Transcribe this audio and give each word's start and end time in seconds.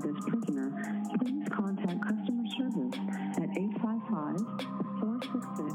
by 0.00 0.08
this 0.08 0.24
prisoner, 0.24 0.72
please 1.18 1.48
contact 1.50 2.00
customer 2.02 2.44
service 2.56 2.94
at 3.36 3.50
855 3.56 4.40
466 5.00 5.74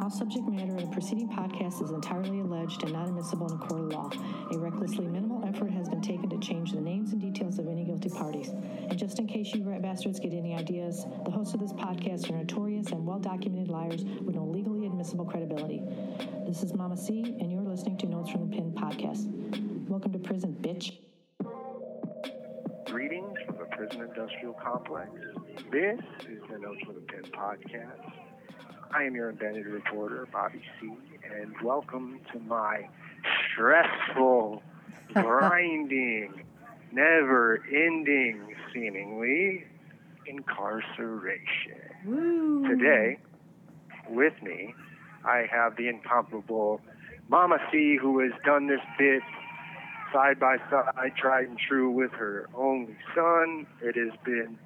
All 0.00 0.10
subject 0.10 0.48
matter 0.48 0.74
of 0.74 0.80
the 0.80 0.86
preceding 0.88 1.28
podcast 1.28 1.82
is 1.82 1.90
entirely 1.90 2.40
alleged 2.40 2.82
and 2.82 2.92
not 2.92 3.08
admissible 3.08 3.46
in 3.48 3.54
a 3.54 3.58
court 3.58 3.82
of 3.82 3.92
law. 3.92 4.10
A 4.52 4.58
recklessly 4.58 5.06
minimal 5.06 5.27
Notes 27.18 27.30
from 27.30 27.40
podcast. 27.40 28.12
I 28.92 29.02
am 29.04 29.14
your 29.14 29.30
embedded 29.30 29.66
reporter, 29.66 30.28
Bobby 30.32 30.62
C., 30.80 30.92
and 31.34 31.54
welcome 31.62 32.20
to 32.32 32.38
my 32.40 32.88
stressful, 33.52 34.62
grinding, 35.14 36.42
never 36.92 37.62
ending, 37.72 38.54
seemingly, 38.72 39.64
incarceration. 40.26 41.44
Today, 42.68 43.18
with 44.08 44.34
me, 44.42 44.74
I 45.24 45.46
have 45.50 45.76
the 45.76 45.88
incomparable 45.88 46.80
Mama 47.28 47.58
C, 47.72 47.98
who 48.00 48.20
has 48.20 48.32
done 48.44 48.68
this 48.68 48.80
bit 48.98 49.22
side 50.12 50.38
by 50.38 50.56
side, 50.70 51.12
tried 51.16 51.48
and 51.48 51.58
true 51.58 51.90
with 51.90 52.12
her 52.12 52.48
only 52.54 52.96
son. 53.14 53.66
It 53.82 53.96
has 53.96 54.18
been 54.24 54.58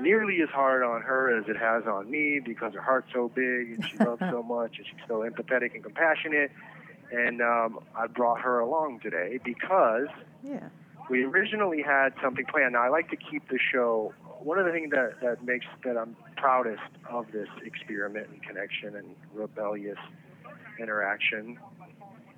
nearly 0.00 0.40
as 0.42 0.48
hard 0.48 0.82
on 0.82 1.02
her 1.02 1.36
as 1.38 1.44
it 1.48 1.56
has 1.56 1.84
on 1.86 2.10
me 2.10 2.40
because 2.44 2.74
her 2.74 2.80
heart's 2.80 3.08
so 3.12 3.28
big 3.28 3.72
and 3.72 3.84
she 3.90 3.96
loves 3.98 4.20
so 4.20 4.42
much 4.48 4.78
and 4.78 4.86
she's 4.86 5.06
so 5.08 5.20
empathetic 5.20 5.74
and 5.74 5.82
compassionate. 5.82 6.50
And 7.12 7.42
um, 7.42 7.80
I 7.96 8.06
brought 8.06 8.40
her 8.40 8.60
along 8.60 9.00
today 9.00 9.38
because 9.44 10.08
Yeah. 10.42 10.68
we 11.10 11.24
originally 11.24 11.82
had 11.82 12.14
something 12.22 12.46
planned. 12.46 12.72
Now, 12.72 12.82
I 12.82 12.88
like 12.88 13.10
to 13.10 13.16
keep 13.16 13.48
the 13.48 13.58
show. 13.72 14.14
One 14.40 14.58
of 14.58 14.64
the 14.66 14.72
things 14.72 14.90
that, 14.92 15.20
that 15.22 15.44
makes 15.44 15.66
that 15.84 15.96
I'm 15.96 16.16
proudest 16.36 16.82
of 17.10 17.26
this 17.32 17.48
experiment 17.64 18.28
and 18.30 18.42
connection 18.42 18.96
and 18.96 19.14
rebellious 19.34 19.98
interaction 20.80 21.58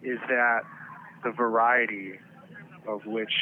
is 0.03 0.19
that 0.29 0.63
the 1.23 1.31
variety 1.31 2.19
of 2.87 3.07
which 3.07 3.33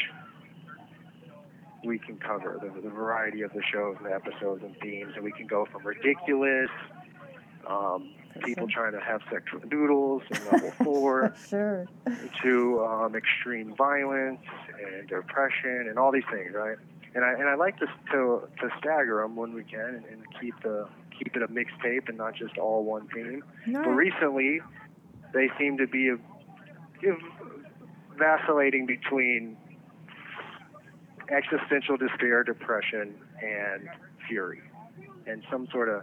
we 1.85 1.99
can 1.99 2.17
cover, 2.19 2.59
the, 2.61 2.81
the 2.81 2.89
variety 2.91 3.43
of 3.43 3.53
the 3.53 3.63
shows 3.73 3.97
and 3.99 4.07
the 4.07 4.15
episodes 4.15 4.63
and 4.63 4.77
themes, 4.81 5.13
and 5.15 5.25
we 5.25 5.33
can 5.33 5.47
go 5.47 5.67
from 5.71 5.85
ridiculous, 5.87 6.71
um, 7.67 8.11
people 8.45 8.67
trying 8.69 8.93
to 8.93 9.01
have 9.01 9.21
sex 9.31 9.45
with 9.53 9.65
noodles 9.71 10.23
in 10.31 10.45
level 10.51 10.71
four, 10.85 11.35
Sure. 11.49 11.87
to 12.43 12.85
um, 12.85 13.15
extreme 13.15 13.75
violence 13.77 14.41
and 14.83 15.09
depression 15.09 15.87
and 15.89 15.99
all 15.99 16.13
these 16.13 16.25
things, 16.31 16.53
right? 16.55 16.77
And 17.15 17.25
I 17.25 17.33
and 17.35 17.47
I 17.49 17.55
like 17.57 17.79
to 17.79 17.87
to, 18.13 18.49
to 18.61 18.71
stagger 18.79 19.21
them 19.21 19.37
when 19.37 19.53
we 19.53 19.65
can 19.65 19.81
and, 19.81 20.05
and 20.07 20.23
keep 20.41 20.55
the 20.63 20.89
keep 21.19 21.37
it 21.37 21.43
a 21.43 21.49
mixtape 21.49 22.09
and 22.09 22.17
not 22.17 22.35
just 22.35 22.57
all 22.57 22.85
one 22.85 23.07
theme. 23.15 23.45
But 23.67 23.91
recently, 23.91 24.61
they 25.35 25.51
seem 25.59 25.77
to 25.77 25.87
be 25.87 26.15
give, 27.03 27.19
vacillating 28.19 28.87
between 28.87 29.59
existential 31.33 31.97
despair, 31.97 32.45
depression, 32.45 33.15
and 33.43 33.89
fury, 34.29 34.61
and 35.27 35.43
some 35.51 35.67
sort 35.73 35.89
of 35.89 36.03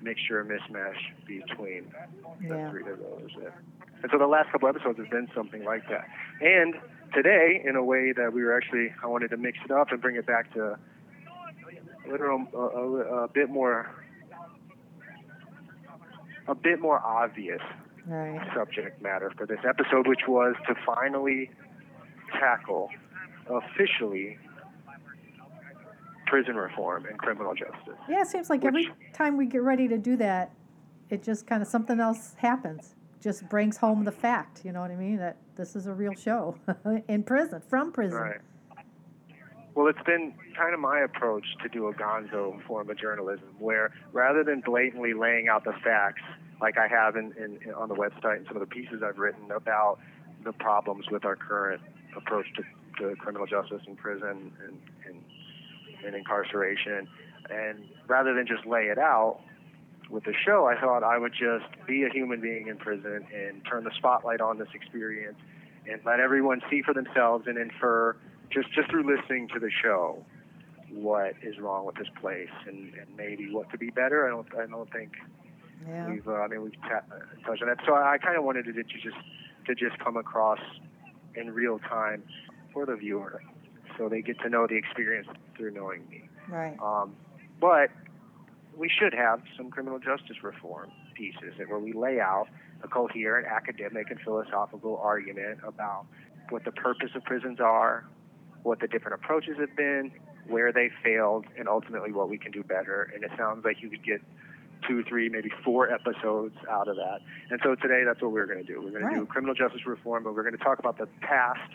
mixture 0.00 0.40
or 0.40 0.44
mismatch 0.44 0.96
between 1.26 1.92
the 2.40 2.48
Yeah. 2.56 2.70
three 2.70 2.82
of 2.90 2.98
those. 2.98 3.30
And 4.02 4.10
so 4.10 4.18
the 4.18 4.26
last 4.26 4.50
couple 4.50 4.68
episodes 4.68 4.98
has 4.98 5.08
been 5.08 5.28
something 5.34 5.62
like 5.64 5.86
that. 5.88 6.08
And 6.40 6.74
today, 7.14 7.62
in 7.64 7.76
a 7.76 7.84
way 7.84 8.12
that 8.12 8.32
we 8.32 8.42
were 8.42 8.56
actually, 8.56 8.92
I 9.02 9.06
wanted 9.06 9.30
to 9.30 9.36
mix 9.36 9.58
it 9.64 9.70
up 9.70 9.92
and 9.92 10.00
bring 10.00 10.16
it 10.16 10.26
back 10.26 10.52
to 10.54 10.72
a 10.72 12.10
little, 12.10 12.44
a, 12.52 12.56
a, 12.58 13.24
a 13.24 13.28
bit 13.28 13.48
more, 13.48 13.88
a 16.48 16.54
bit 16.54 16.80
more 16.80 16.98
obvious 17.04 17.60
Right. 18.04 18.40
subject 18.52 19.00
matter 19.00 19.30
for 19.36 19.46
this 19.46 19.60
episode, 19.64 20.08
which 20.08 20.26
was 20.26 20.56
to 20.66 20.74
finally 20.84 21.50
tackle 22.32 22.90
officially 23.48 24.38
prison 26.32 26.56
reform 26.56 27.04
and 27.04 27.18
criminal 27.18 27.54
justice. 27.54 28.00
Yeah, 28.08 28.22
it 28.22 28.26
seems 28.26 28.48
like 28.48 28.64
every 28.64 28.90
time 29.12 29.36
we 29.36 29.44
get 29.44 29.60
ready 29.60 29.86
to 29.86 29.98
do 29.98 30.16
that, 30.16 30.50
it 31.10 31.22
just 31.22 31.46
kind 31.46 31.60
of 31.60 31.68
something 31.68 32.00
else 32.00 32.32
happens. 32.38 32.94
Just 33.20 33.46
brings 33.50 33.76
home 33.76 34.02
the 34.02 34.12
fact, 34.12 34.62
you 34.64 34.72
know 34.72 34.80
what 34.80 34.90
I 34.90 34.96
mean? 34.96 35.18
That 35.18 35.36
this 35.56 35.76
is 35.76 35.88
a 35.88 35.92
real 35.92 36.14
show 36.14 36.56
in 37.08 37.22
prison, 37.22 37.60
from 37.68 37.92
prison. 37.92 38.18
Right. 38.18 38.40
Well, 39.74 39.88
it's 39.88 40.02
been 40.06 40.32
kind 40.56 40.72
of 40.72 40.80
my 40.80 41.00
approach 41.00 41.44
to 41.62 41.68
do 41.68 41.88
a 41.88 41.92
gonzo 41.92 42.62
form 42.66 42.88
of 42.88 42.98
journalism 42.98 43.48
where 43.58 43.92
rather 44.14 44.42
than 44.42 44.62
blatantly 44.62 45.12
laying 45.12 45.48
out 45.48 45.64
the 45.64 45.74
facts 45.84 46.22
like 46.62 46.78
I 46.78 46.88
have 46.88 47.16
in, 47.16 47.34
in, 47.36 47.58
in 47.62 47.74
on 47.74 47.90
the 47.90 47.94
website 47.94 48.38
and 48.38 48.46
some 48.46 48.56
of 48.56 48.60
the 48.60 48.74
pieces 48.74 49.02
I've 49.04 49.18
written 49.18 49.50
about 49.50 49.98
the 50.44 50.54
problems 50.54 51.10
with 51.10 51.26
our 51.26 51.36
current 51.36 51.82
approach 52.16 52.46
to, 52.54 52.62
to 53.02 53.16
criminal 53.16 53.46
justice 53.46 53.82
in 53.86 53.96
prison 53.96 54.50
and, 54.64 54.80
and, 55.06 55.22
and 56.04 56.14
incarceration, 56.14 57.08
and 57.50 57.84
rather 58.08 58.34
than 58.34 58.46
just 58.46 58.66
lay 58.66 58.82
it 58.84 58.98
out 58.98 59.40
with 60.10 60.24
the 60.24 60.34
show, 60.44 60.66
I 60.66 60.78
thought 60.80 61.02
I 61.02 61.18
would 61.18 61.32
just 61.32 61.64
be 61.86 62.04
a 62.04 62.08
human 62.10 62.40
being 62.40 62.68
in 62.68 62.76
prison 62.76 63.26
and 63.34 63.62
turn 63.64 63.84
the 63.84 63.90
spotlight 63.96 64.40
on 64.40 64.58
this 64.58 64.68
experience 64.74 65.38
and 65.90 66.00
let 66.04 66.20
everyone 66.20 66.60
see 66.70 66.82
for 66.82 66.92
themselves 66.94 67.46
and 67.46 67.56
infer 67.58 68.16
just 68.50 68.70
just 68.72 68.90
through 68.90 69.04
listening 69.16 69.48
to 69.48 69.58
the 69.58 69.70
show 69.82 70.24
what 70.90 71.32
is 71.42 71.58
wrong 71.58 71.86
with 71.86 71.94
this 71.96 72.08
place 72.20 72.50
and, 72.66 72.92
and 72.94 73.06
maybe 73.16 73.50
what 73.50 73.70
could 73.70 73.80
be 73.80 73.90
better. 73.90 74.26
I 74.26 74.30
don't 74.30 74.46
I 74.54 74.66
don't 74.66 74.92
think 74.92 75.12
Yeah. 75.88 76.10
we've 76.10 76.28
uh, 76.28 76.32
I 76.34 76.48
mean 76.48 76.62
we've 76.62 76.80
ta- 76.82 77.02
touched 77.46 77.62
on 77.62 77.68
that. 77.68 77.78
So 77.86 77.94
I, 77.94 78.18
kind 78.18 78.36
of 78.36 78.44
wanted 78.44 78.66
it 78.68 78.74
to 78.74 78.82
just 78.82 79.16
to 79.66 79.74
just 79.74 79.98
come 80.00 80.16
across 80.18 80.60
in 81.34 81.50
real 81.50 81.78
time 81.78 82.22
for 82.74 82.84
the 82.84 82.94
viewer, 82.94 83.42
so 83.98 84.08
they 84.08 84.22
get 84.22 84.38
to 84.40 84.48
know 84.48 84.66
the 84.66 84.76
experience 84.76 85.28
through 85.56 85.72
knowing 85.72 86.08
me. 86.08 86.28
Right. 86.48 86.76
Um, 86.80 87.14
but 87.60 87.90
we 88.76 88.88
should 88.88 89.14
have 89.14 89.42
some 89.56 89.70
criminal 89.70 89.98
justice 89.98 90.42
reform 90.42 90.90
pieces 91.14 91.54
where 91.66 91.78
we 91.78 91.92
lay 91.92 92.20
out 92.20 92.48
a 92.82 92.88
coherent 92.88 93.46
academic 93.46 94.10
and 94.10 94.18
philosophical 94.20 94.98
argument 94.98 95.60
about 95.66 96.06
what 96.48 96.64
the 96.64 96.72
purpose 96.72 97.10
of 97.14 97.22
prisons 97.24 97.60
are, 97.60 98.04
what 98.62 98.80
the 98.80 98.88
different 98.88 99.14
approaches 99.14 99.56
have 99.58 99.74
been, 99.76 100.12
where 100.48 100.72
they 100.72 100.90
failed, 101.04 101.46
and 101.56 101.68
ultimately 101.68 102.12
what 102.12 102.28
we 102.28 102.38
can 102.38 102.50
do 102.50 102.62
better. 102.62 103.12
And 103.14 103.22
it 103.22 103.30
sounds 103.36 103.64
like 103.64 103.80
you 103.80 103.88
could 103.90 104.04
get 104.04 104.20
two, 104.86 105.04
three, 105.04 105.28
maybe 105.28 105.50
four 105.64 105.90
episodes 105.90 106.56
out 106.68 106.88
of 106.88 106.96
that. 106.96 107.20
And 107.50 107.60
so 107.62 107.74
today, 107.76 108.02
that's 108.04 108.20
what 108.20 108.32
we're 108.32 108.46
going 108.46 108.64
to 108.64 108.72
do. 108.72 108.82
We're 108.82 108.98
going 108.98 109.12
to 109.14 109.20
do 109.20 109.26
criminal 109.26 109.54
justice 109.54 109.86
reform, 109.86 110.24
but 110.24 110.34
we're 110.34 110.42
going 110.42 110.56
to 110.56 110.64
talk 110.64 110.78
about 110.78 110.98
the 110.98 111.06
past 111.20 111.70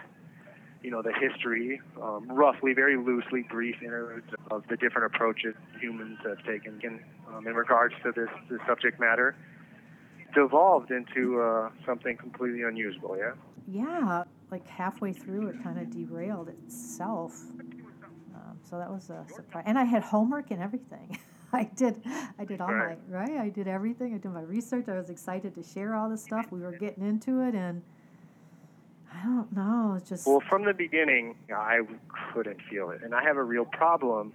you 0.83 0.91
know, 0.91 1.01
the 1.01 1.13
history, 1.13 1.81
um, 2.01 2.27
roughly, 2.31 2.73
very 2.73 2.97
loosely, 2.97 3.43
brief 3.49 3.75
interludes 3.81 4.27
of 4.51 4.63
the 4.69 4.77
different 4.77 5.13
approaches 5.13 5.55
humans 5.79 6.17
have 6.23 6.43
taken 6.45 6.79
in, 6.83 6.99
um, 7.33 7.47
in 7.47 7.53
regards 7.55 7.93
to 8.03 8.11
this, 8.11 8.29
this 8.49 8.59
subject 8.67 8.99
matter, 8.99 9.35
devolved 10.33 10.91
into 10.91 11.41
uh, 11.41 11.69
something 11.85 12.15
completely 12.17 12.61
unusable, 12.63 13.17
yeah? 13.17 13.31
Yeah, 13.67 14.23
like 14.51 14.67
halfway 14.67 15.13
through, 15.13 15.47
it 15.47 15.63
kind 15.63 15.79
of 15.79 15.89
derailed 15.91 16.49
itself. 16.49 17.33
Um, 18.35 18.59
so 18.69 18.77
that 18.77 18.89
was 18.89 19.09
a 19.09 19.25
surprise. 19.33 19.63
And 19.67 19.77
I 19.77 19.83
had 19.83 20.03
homework 20.03 20.51
and 20.51 20.61
everything. 20.61 21.17
I 21.53 21.63
did, 21.63 22.01
I 22.37 22.45
did 22.45 22.61
all 22.61 22.71
Right. 22.73 22.97
my 23.09 23.19
right. 23.19 23.37
I 23.37 23.49
did 23.49 23.67
everything. 23.67 24.13
I 24.13 24.17
did 24.17 24.31
my 24.31 24.41
research. 24.41 24.87
I 24.89 24.97
was 24.97 25.09
excited 25.09 25.55
to 25.55 25.63
share 25.63 25.95
all 25.95 26.09
this 26.09 26.23
stuff. 26.23 26.51
We 26.51 26.59
were 26.59 26.73
getting 26.73 27.05
into 27.07 27.41
it, 27.41 27.55
and 27.55 27.81
I 29.17 29.25
don't 29.25 29.55
know. 29.55 29.99
Just 30.07 30.27
Well, 30.27 30.41
from 30.47 30.65
the 30.65 30.73
beginning, 30.73 31.35
I 31.53 31.79
couldn't 32.33 32.61
feel 32.69 32.91
it. 32.91 33.01
And 33.03 33.15
I 33.15 33.23
have 33.23 33.37
a 33.37 33.43
real 33.43 33.65
problem. 33.65 34.33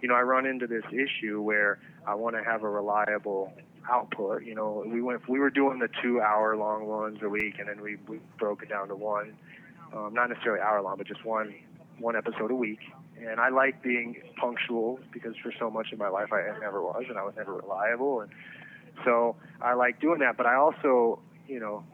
You 0.00 0.08
know, 0.08 0.14
I 0.14 0.22
run 0.22 0.46
into 0.46 0.66
this 0.66 0.84
issue 0.90 1.42
where 1.42 1.78
I 2.06 2.14
want 2.14 2.36
to 2.36 2.42
have 2.42 2.62
a 2.62 2.68
reliable 2.68 3.52
output. 3.90 4.44
You 4.44 4.54
know, 4.54 4.84
we 4.86 5.02
went, 5.02 5.28
we 5.28 5.38
were 5.38 5.50
doing 5.50 5.78
the 5.78 5.88
two 6.02 6.20
hour 6.20 6.56
long 6.56 6.86
ones 6.86 7.18
a 7.22 7.28
week, 7.28 7.58
and 7.58 7.68
then 7.68 7.80
we, 7.80 7.96
we 8.08 8.20
broke 8.38 8.62
it 8.62 8.68
down 8.68 8.88
to 8.88 8.96
one, 8.96 9.34
um, 9.94 10.14
not 10.14 10.30
necessarily 10.30 10.60
hour 10.60 10.80
long, 10.82 10.96
but 10.96 11.06
just 11.06 11.24
one, 11.24 11.54
one 11.98 12.16
episode 12.16 12.50
a 12.50 12.54
week. 12.54 12.80
And 13.18 13.40
I 13.40 13.48
like 13.48 13.82
being 13.82 14.16
punctual 14.36 15.00
because 15.12 15.34
for 15.42 15.52
so 15.58 15.70
much 15.70 15.92
of 15.92 15.98
my 15.98 16.08
life 16.08 16.32
I 16.32 16.58
never 16.60 16.82
was, 16.82 17.04
and 17.08 17.18
I 17.18 17.22
was 17.22 17.34
never 17.36 17.54
reliable. 17.54 18.20
And 18.20 18.30
so 19.04 19.36
I 19.60 19.74
like 19.74 20.00
doing 20.00 20.20
that. 20.20 20.36
But 20.36 20.46
I 20.46 20.54
also, 20.54 21.20
you 21.48 21.60
know, 21.60 21.84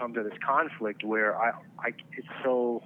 come 0.00 0.14
to 0.14 0.22
this 0.22 0.38
conflict 0.44 1.04
where 1.04 1.36
I, 1.36 1.50
I 1.78 1.88
it's 2.16 2.26
so 2.42 2.82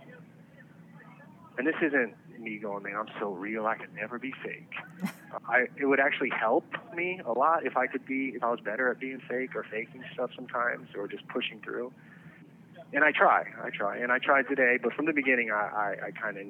and 1.57 1.67
this 1.67 1.77
isn't 1.81 2.15
me 2.41 2.59
going, 2.59 2.83
man, 2.83 2.97
I'm 2.97 3.09
so 3.21 3.31
real, 3.31 3.67
I 3.67 3.77
could 3.77 3.95
never 3.95 4.19
be 4.19 4.35
fake. 4.43 4.73
I 5.49 5.67
it 5.77 5.87
would 5.87 6.01
actually 6.01 6.31
help 6.31 6.65
me 6.95 7.21
a 7.25 7.33
lot 7.33 7.65
if 7.65 7.77
I 7.77 7.87
could 7.87 8.05
be 8.05 8.33
if 8.35 8.43
I 8.43 8.51
was 8.51 8.61
better 8.61 8.91
at 8.91 8.99
being 8.99 9.21
fake 9.29 9.55
or 9.55 9.65
faking 9.71 10.03
stuff 10.13 10.31
sometimes 10.35 10.89
or 10.97 11.07
just 11.09 11.27
pushing 11.29 11.61
through. 11.61 11.93
And 12.93 13.03
I 13.03 13.13
try, 13.13 13.45
I 13.63 13.71
try, 13.71 13.97
and 13.97 14.13
I 14.13 14.19
tried 14.19 14.47
today, 14.49 14.79
but 14.81 14.93
from 14.93 15.07
the 15.07 15.13
beginning, 15.13 15.51
I 15.51 15.97
I, 16.03 16.07
I 16.07 16.11
kind 16.11 16.37
of 16.37 16.47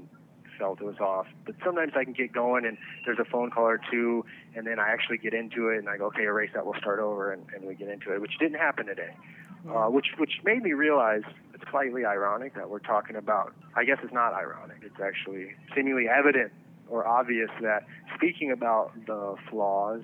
felt 0.59 0.81
it 0.81 0.85
was 0.85 0.99
off. 0.99 1.27
But 1.45 1.57
sometimes 1.65 1.93
I 1.97 2.05
can 2.05 2.13
get 2.13 2.33
going 2.33 2.65
and 2.65 2.77
there's 3.05 3.19
a 3.19 3.25
phone 3.25 3.51
call 3.51 3.65
or 3.65 3.81
two, 3.91 4.25
and 4.55 4.67
then 4.67 4.79
I 4.79 4.89
actually 4.91 5.19
get 5.19 5.35
into 5.35 5.69
it 5.69 5.79
and 5.79 5.89
I 5.89 5.97
go, 5.97 6.07
okay, 6.07 6.23
erase 6.25 6.51
that, 6.55 6.65
we'll 6.65 6.79
start 6.81 7.01
over, 7.01 7.33
and, 7.33 7.45
and 7.55 7.65
we 7.65 7.75
get 7.75 7.89
into 7.89 8.15
it, 8.15 8.21
which 8.21 8.39
didn't 8.39 8.59
happen 8.59 8.87
today. 8.87 9.15
Uh, 9.69 9.87
which 9.87 10.09
which 10.19 10.41
made 10.45 10.63
me 10.63 10.73
realize 10.73 11.23
it's 11.55 11.65
slightly 11.71 12.05
ironic 12.05 12.55
that 12.55 12.69
we're 12.69 12.81
talking 12.81 13.17
about. 13.17 13.55
I 13.75 13.85
guess 13.85 13.99
it's 14.03 14.13
not 14.13 14.35
ironic. 14.35 14.79
It's 14.83 15.01
actually 15.03 15.55
seemingly 15.75 16.07
evident 16.07 16.53
or 16.89 17.07
obvious 17.07 17.51
that 17.63 17.87
speaking 18.15 18.51
about 18.51 18.93
the 19.07 19.37
flaws 19.51 20.03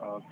of 0.00 0.22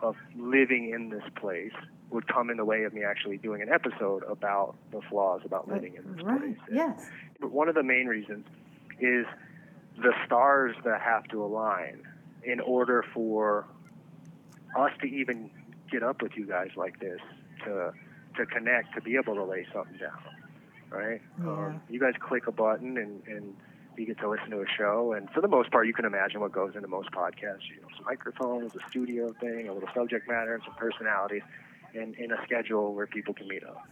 of 0.00 0.14
living 0.36 0.90
in 0.90 1.08
this 1.08 1.24
place 1.34 1.72
would 2.10 2.28
come 2.28 2.50
in 2.50 2.56
the 2.56 2.64
way 2.64 2.84
of 2.84 2.92
me 2.92 3.02
actually 3.02 3.38
doing 3.38 3.62
an 3.62 3.68
episode 3.68 4.22
about 4.28 4.76
the 4.92 5.00
flaws 5.08 5.40
about 5.44 5.68
living 5.68 5.94
in 5.96 6.14
this 6.14 6.24
right. 6.24 6.40
place. 6.40 6.56
Yes. 6.70 7.10
But 7.40 7.50
one 7.50 7.68
of 7.68 7.74
the 7.74 7.82
main 7.82 8.06
reasons 8.06 8.46
is 9.00 9.26
the 9.96 10.12
stars 10.24 10.76
that 10.84 11.00
have 11.00 11.24
to 11.28 11.42
align 11.42 12.02
in 12.44 12.60
order 12.60 13.04
for 13.12 13.66
us 14.78 14.92
to 15.00 15.06
even 15.06 15.50
get 15.98 16.06
up 16.06 16.20
with 16.20 16.32
you 16.36 16.46
guys 16.46 16.68
like 16.76 17.00
this 17.00 17.20
to 17.64 17.92
to 18.36 18.44
connect 18.46 18.94
to 18.94 19.00
be 19.00 19.16
able 19.16 19.34
to 19.34 19.44
lay 19.44 19.66
something 19.72 19.96
down, 19.96 20.18
right? 20.90 21.22
Yeah. 21.40 21.48
Um, 21.48 21.80
you 21.88 21.98
guys 21.98 22.12
click 22.20 22.46
a 22.46 22.52
button 22.52 22.98
and 22.98 23.22
and 23.26 23.56
you 23.96 24.04
get 24.04 24.18
to 24.18 24.28
listen 24.28 24.50
to 24.50 24.60
a 24.60 24.66
show, 24.76 25.14
and 25.16 25.30
for 25.30 25.40
the 25.40 25.48
most 25.48 25.70
part, 25.70 25.86
you 25.86 25.94
can 25.94 26.04
imagine 26.04 26.40
what 26.40 26.52
goes 26.52 26.76
into 26.76 26.86
most 26.86 27.10
podcasts. 27.12 27.64
You 27.74 27.80
know, 27.80 27.88
some 27.96 28.04
microphones, 28.04 28.72
a 28.74 28.90
studio 28.90 29.32
thing, 29.40 29.68
a 29.68 29.72
little 29.72 29.88
subject 29.94 30.28
matter, 30.28 30.52
and 30.52 30.62
some 30.64 30.74
personalities, 30.74 31.40
and 31.94 32.14
in 32.16 32.30
a 32.30 32.36
schedule 32.44 32.94
where 32.94 33.06
people 33.06 33.32
can 33.32 33.48
meet 33.48 33.64
up. 33.64 33.88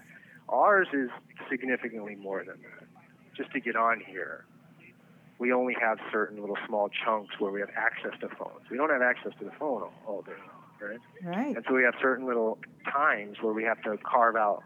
Ours 0.50 0.88
is 0.92 1.08
significantly 1.48 2.16
more 2.16 2.44
than 2.44 2.60
that. 2.60 2.86
Just 3.34 3.50
to 3.52 3.60
get 3.60 3.76
on 3.76 4.02
here, 4.06 4.44
we 5.38 5.54
only 5.54 5.74
have 5.80 5.98
certain 6.12 6.38
little 6.38 6.58
small 6.66 6.90
chunks 6.90 7.40
where 7.40 7.50
we 7.50 7.60
have 7.60 7.70
access 7.74 8.12
to 8.20 8.28
phones. 8.36 8.68
We 8.70 8.76
don't 8.76 8.90
have 8.90 9.00
access 9.00 9.32
to 9.38 9.44
the 9.46 9.52
phone 9.58 9.82
all, 9.82 9.92
all 10.06 10.22
day 10.22 10.32
long, 10.46 10.53
right? 10.88 11.00
Right. 11.22 11.56
And 11.56 11.64
so 11.68 11.74
we 11.74 11.82
have 11.82 11.94
certain 12.00 12.26
little 12.26 12.58
times 12.90 13.38
where 13.40 13.52
we 13.52 13.64
have 13.64 13.82
to 13.82 13.96
carve 14.02 14.36
out 14.36 14.62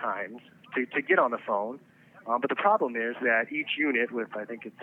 times 0.00 0.38
to, 0.74 0.86
to 0.86 1.02
get 1.02 1.18
on 1.18 1.30
the 1.30 1.38
phone. 1.46 1.78
Um, 2.26 2.40
but 2.40 2.50
the 2.50 2.56
problem 2.56 2.96
is 2.96 3.16
that 3.22 3.52
each 3.52 3.70
unit, 3.78 4.12
with 4.12 4.28
I 4.36 4.44
think 4.44 4.66
it's 4.66 4.76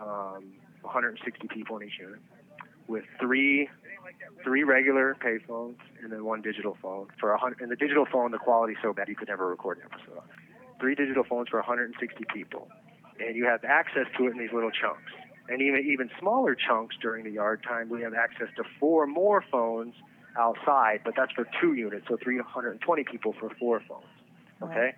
um, 0.00 0.52
160 0.82 1.48
people 1.48 1.76
in 1.78 1.88
each 1.88 1.98
unit, 1.98 2.20
with 2.88 3.04
three 3.20 3.68
three 4.44 4.62
regular 4.62 5.16
payphones 5.20 5.76
and 6.02 6.12
then 6.12 6.24
one 6.24 6.40
digital 6.40 6.76
phone 6.80 7.08
for 7.18 7.32
a 7.32 7.38
hundred. 7.38 7.60
And 7.60 7.70
the 7.70 7.76
digital 7.76 8.06
phone, 8.10 8.30
the 8.30 8.38
quality's 8.38 8.76
so 8.82 8.92
bad 8.92 9.08
you 9.08 9.16
could 9.16 9.28
never 9.28 9.48
record 9.48 9.78
an 9.78 9.84
episode. 9.92 10.18
on 10.18 10.24
it. 10.24 10.80
Three 10.80 10.94
digital 10.94 11.24
phones 11.24 11.48
for 11.48 11.58
160 11.58 12.24
people, 12.32 12.68
and 13.18 13.34
you 13.34 13.46
have 13.46 13.64
access 13.64 14.06
to 14.18 14.26
it 14.26 14.32
in 14.32 14.38
these 14.38 14.52
little 14.52 14.70
chunks. 14.70 15.10
And 15.48 15.62
even 15.62 15.86
even 15.86 16.10
smaller 16.18 16.54
chunks 16.56 16.96
during 17.00 17.24
the 17.24 17.30
yard 17.30 17.62
time, 17.62 17.88
we 17.88 18.02
have 18.02 18.14
access 18.14 18.48
to 18.56 18.64
four 18.80 19.06
more 19.06 19.44
phones 19.50 19.94
outside, 20.38 21.00
but 21.04 21.14
that's 21.16 21.32
for 21.32 21.46
two 21.60 21.74
units, 21.74 22.06
so 22.08 22.16
320 22.22 23.04
people 23.04 23.32
for 23.38 23.50
four 23.58 23.80
phones. 23.88 24.04
Okay, 24.62 24.94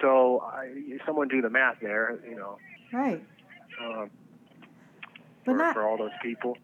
so 0.00 0.40
I, 0.40 0.68
someone 1.06 1.28
do 1.28 1.40
the 1.42 1.50
math 1.50 1.76
there, 1.80 2.18
you 2.28 2.34
know, 2.36 2.56
Right. 2.92 3.22
um, 3.84 4.10
But 5.44 5.52
for, 5.52 5.58
not 5.58 5.74
for 5.74 5.86
all 5.86 5.96
those 5.98 6.10
people. 6.22 6.56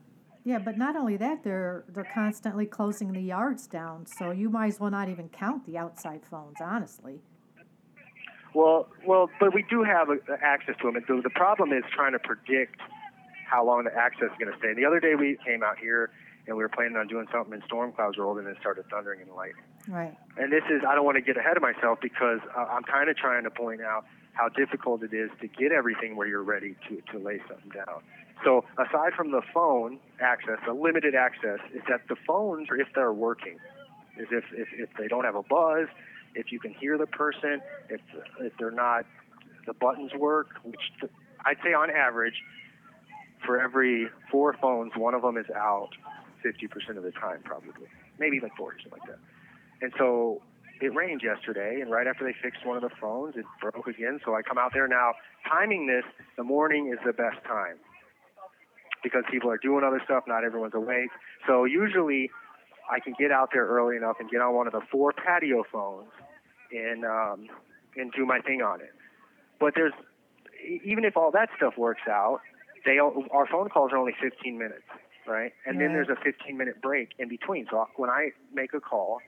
yeah, 0.44 0.58
but 0.58 0.76
not 0.78 0.96
only 0.96 1.16
that, 1.18 1.44
they're 1.44 1.84
they're 1.88 2.08
constantly 2.14 2.66
closing 2.66 3.12
the 3.12 3.20
yards 3.22 3.66
down, 3.66 4.06
so 4.06 4.30
you 4.30 4.48
might 4.50 4.68
as 4.68 4.80
well 4.80 4.90
not 4.90 5.08
even 5.08 5.28
count 5.28 5.66
the 5.66 5.76
outside 5.78 6.22
phones, 6.28 6.56
honestly. 6.60 7.20
Well, 8.54 8.88
well, 9.06 9.28
but 9.38 9.52
we 9.54 9.64
do 9.68 9.82
have 9.84 10.08
access 10.42 10.76
to 10.80 10.86
them. 10.86 10.96
And 10.96 11.04
the, 11.06 11.20
the 11.22 11.30
problem 11.30 11.72
is 11.72 11.84
trying 11.94 12.12
to 12.12 12.18
predict 12.18 12.80
how 13.46 13.64
long 13.64 13.84
the 13.84 13.94
access 13.94 14.28
is 14.30 14.38
going 14.38 14.52
to 14.52 14.58
stay. 14.58 14.74
The 14.74 14.84
other 14.84 15.00
day 15.00 15.14
we 15.14 15.38
came 15.44 15.62
out 15.62 15.78
here 15.78 16.10
and 16.46 16.56
we 16.56 16.62
were 16.62 16.68
planning 16.68 16.96
on 16.96 17.08
doing 17.08 17.26
something, 17.32 17.52
and 17.54 17.62
storm 17.64 17.92
clouds 17.92 18.18
rolled 18.18 18.38
in 18.38 18.46
and 18.46 18.56
it 18.56 18.60
started 18.60 18.84
thundering 18.90 19.20
and 19.20 19.30
lightning. 19.34 19.64
Right. 19.88 20.16
And 20.36 20.52
this 20.52 20.62
is, 20.70 20.82
I 20.86 20.94
don't 20.94 21.04
want 21.04 21.16
to 21.16 21.22
get 21.22 21.36
ahead 21.36 21.56
of 21.56 21.62
myself 21.62 21.98
because 22.00 22.38
uh, 22.56 22.60
I'm 22.70 22.84
kind 22.84 23.10
of 23.10 23.16
trying 23.16 23.44
to 23.44 23.50
point 23.50 23.80
out 23.80 24.04
how 24.32 24.48
difficult 24.48 25.02
it 25.02 25.12
is 25.12 25.30
to 25.40 25.48
get 25.48 25.72
everything 25.72 26.14
where 26.14 26.26
you're 26.26 26.44
ready 26.44 26.76
to, 26.88 27.02
to 27.12 27.18
lay 27.18 27.40
something 27.48 27.70
down. 27.70 28.02
So 28.44 28.64
aside 28.78 29.14
from 29.16 29.30
the 29.30 29.42
phone 29.54 29.98
access, 30.20 30.58
the 30.66 30.74
limited 30.74 31.14
access, 31.14 31.58
is 31.74 31.82
that 31.88 32.02
the 32.08 32.16
phones, 32.26 32.68
if 32.70 32.88
they're 32.94 33.12
working, 33.12 33.58
is 34.18 34.28
if, 34.30 34.44
if, 34.52 34.68
if 34.72 34.88
they 34.98 35.08
don't 35.08 35.24
have 35.24 35.36
a 35.36 35.42
buzz, 35.42 35.88
if 36.34 36.52
you 36.52 36.60
can 36.60 36.72
hear 36.74 36.98
the 36.98 37.06
person, 37.06 37.60
if, 37.88 38.00
if 38.40 38.52
they're 38.58 38.70
not, 38.70 39.06
the 39.66 39.72
buttons 39.72 40.12
work, 40.14 40.48
which 40.64 40.92
I'd 41.44 41.56
say 41.64 41.72
on 41.72 41.90
average, 41.90 42.34
for 43.46 43.60
every 43.60 44.08
four 44.30 44.54
phones, 44.60 44.92
one 44.96 45.14
of 45.14 45.22
them 45.22 45.36
is 45.36 45.46
out 45.54 45.90
50% 46.44 46.96
of 46.96 47.02
the 47.02 47.12
time, 47.12 47.40
probably. 47.44 47.88
Maybe 48.18 48.40
like 48.40 48.54
40, 48.56 48.82
something 48.82 48.98
like 49.00 49.08
that. 49.08 49.18
And 49.80 49.92
so 49.98 50.42
it 50.80 50.94
rained 50.94 51.22
yesterday, 51.22 51.80
and 51.80 51.90
right 51.90 52.06
after 52.06 52.24
they 52.24 52.34
fixed 52.42 52.66
one 52.66 52.76
of 52.76 52.82
the 52.82 52.94
phones, 53.00 53.36
it 53.36 53.44
broke 53.60 53.86
again. 53.86 54.20
So 54.24 54.34
I 54.34 54.42
come 54.42 54.58
out 54.58 54.72
there 54.74 54.88
now. 54.88 55.12
Timing 55.48 55.86
this, 55.86 56.04
the 56.36 56.44
morning 56.44 56.92
is 56.92 56.98
the 57.06 57.12
best 57.12 57.42
time 57.46 57.76
because 59.02 59.22
people 59.30 59.50
are 59.50 59.58
doing 59.58 59.84
other 59.84 60.00
stuff. 60.04 60.24
Not 60.26 60.44
everyone's 60.44 60.74
awake. 60.74 61.10
So 61.46 61.64
usually 61.64 62.30
I 62.90 63.00
can 63.00 63.14
get 63.18 63.30
out 63.30 63.50
there 63.52 63.66
early 63.66 63.96
enough 63.96 64.16
and 64.20 64.28
get 64.28 64.40
on 64.40 64.54
one 64.54 64.66
of 64.66 64.72
the 64.72 64.82
four 64.90 65.12
patio 65.12 65.64
phones 65.70 66.10
and 66.72 67.04
um, 67.04 67.46
and 67.96 68.12
do 68.12 68.26
my 68.26 68.40
thing 68.40 68.62
on 68.62 68.80
it. 68.80 68.92
But 69.60 69.74
there's 69.74 69.92
even 70.84 71.04
if 71.04 71.16
all 71.16 71.30
that 71.32 71.48
stuff 71.56 71.74
works 71.78 72.02
out, 72.08 72.40
they 72.86 72.98
all- 72.98 73.26
our 73.32 73.46
phone 73.46 73.68
calls 73.68 73.92
are 73.92 73.96
only 73.98 74.14
15 74.14 74.56
minutes, 74.58 74.86
right? 75.26 75.52
And 75.66 75.80
then 75.80 75.92
there's 75.92 76.08
a 76.08 76.16
15 76.16 76.56
minute 76.56 76.80
break 76.80 77.10
in 77.18 77.28
between. 77.28 77.66
So 77.66 77.86
when 77.96 78.08
I 78.08 78.30
make 78.54 78.72
a 78.72 78.80
call 78.80 79.20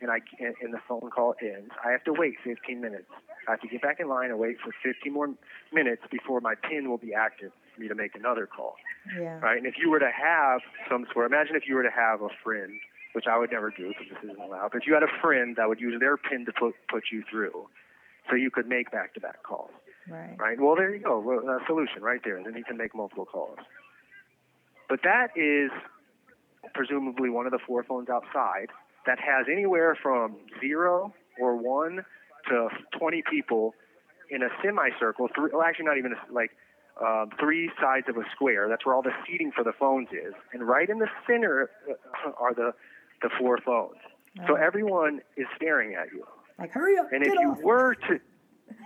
and 0.00 0.10
I 0.10 0.20
and 0.40 0.74
the 0.74 0.80
phone 0.88 1.10
call 1.10 1.36
ends, 1.40 1.70
I 1.84 1.92
have 1.92 2.02
to 2.04 2.12
wait 2.12 2.40
15 2.40 2.80
minutes. 2.80 3.10
I 3.46 3.52
have 3.52 3.60
to 3.60 3.68
get 3.68 3.82
back 3.82 4.00
in 4.00 4.08
line 4.08 4.30
and 4.30 4.38
wait 4.38 4.58
for 4.60 4.72
15 4.82 5.12
more 5.12 5.28
minutes 5.72 6.02
before 6.10 6.40
my 6.40 6.54
pin 6.54 6.88
will 6.88 6.98
be 6.98 7.12
active 7.14 7.52
for 7.74 7.80
me 7.80 7.88
to 7.88 7.94
make 7.94 8.14
another 8.16 8.46
call 8.46 8.76
Yeah. 9.18 9.38
right? 9.40 9.56
And 9.58 9.66
if 9.66 9.78
you 9.78 9.90
were 9.90 9.98
to 9.98 10.10
have 10.10 10.62
some 10.88 11.06
sort, 11.12 11.26
imagine 11.26 11.54
if 11.56 11.66
you 11.68 11.74
were 11.74 11.82
to 11.82 11.90
have 11.90 12.22
a 12.22 12.28
friend, 12.42 12.80
which 13.12 13.26
I 13.26 13.36
would 13.36 13.50
never 13.52 13.70
do 13.70 13.88
because 13.88 14.08
this 14.08 14.18
isn't 14.24 14.38
allowed, 14.40 14.72
but 14.72 14.82
if 14.82 14.86
you 14.86 14.94
had 14.94 15.02
a 15.02 15.08
friend 15.20 15.56
that 15.56 15.68
would 15.68 15.80
use 15.80 15.98
their 16.00 16.16
pin 16.16 16.44
to 16.46 16.52
put 16.52 16.74
put 16.88 17.10
you 17.10 17.22
through, 17.22 17.68
so 18.30 18.36
you 18.36 18.50
could 18.50 18.68
make 18.68 18.90
back-to-back 18.92 19.42
calls, 19.42 19.72
Right. 20.08 20.36
right? 20.38 20.60
Well, 20.60 20.74
there 20.76 20.94
you 20.94 21.02
go, 21.02 21.20
a 21.20 21.64
solution 21.66 22.02
right 22.02 22.20
there, 22.24 22.42
then 22.42 22.54
you 22.56 22.64
can 22.64 22.76
make 22.76 22.94
multiple 22.94 23.24
calls. 23.24 23.58
But 24.88 25.00
that 25.04 25.28
is 25.36 25.70
presumably 26.74 27.30
one 27.30 27.46
of 27.46 27.52
the 27.52 27.58
four 27.66 27.82
phones 27.82 28.08
outside 28.08 28.68
that 29.06 29.18
has 29.18 29.46
anywhere 29.50 29.96
from 30.00 30.36
zero 30.60 31.12
or 31.40 31.56
one 31.56 32.04
to 32.48 32.68
20 32.98 33.22
people 33.30 33.74
in 34.30 34.42
a 34.42 34.48
semicircle. 34.62 35.28
Three, 35.34 35.50
well, 35.52 35.62
actually, 35.62 35.86
not 35.86 35.98
even 35.98 36.12
a, 36.12 36.32
like 36.32 36.50
um, 37.00 37.30
three 37.38 37.70
sides 37.80 38.06
of 38.08 38.16
a 38.16 38.24
square. 38.34 38.68
That's 38.68 38.84
where 38.84 38.94
all 38.94 39.02
the 39.02 39.14
seating 39.26 39.52
for 39.52 39.64
the 39.64 39.72
phones 39.72 40.08
is, 40.12 40.34
and 40.52 40.66
right 40.66 40.88
in 40.88 40.98
the 40.98 41.08
center 41.26 41.70
uh, 41.88 42.30
are 42.38 42.54
the 42.54 42.72
the 43.22 43.30
four 43.38 43.58
phones. 43.58 43.98
So 44.46 44.54
everyone 44.54 45.20
is 45.36 45.46
staring 45.56 45.94
at 45.94 46.06
you. 46.12 46.24
Like 46.58 46.70
hurry 46.70 46.98
up, 46.98 47.12
And 47.12 47.22
if 47.22 47.32
you 47.34 47.54
were 47.62 47.94
to, 47.94 48.20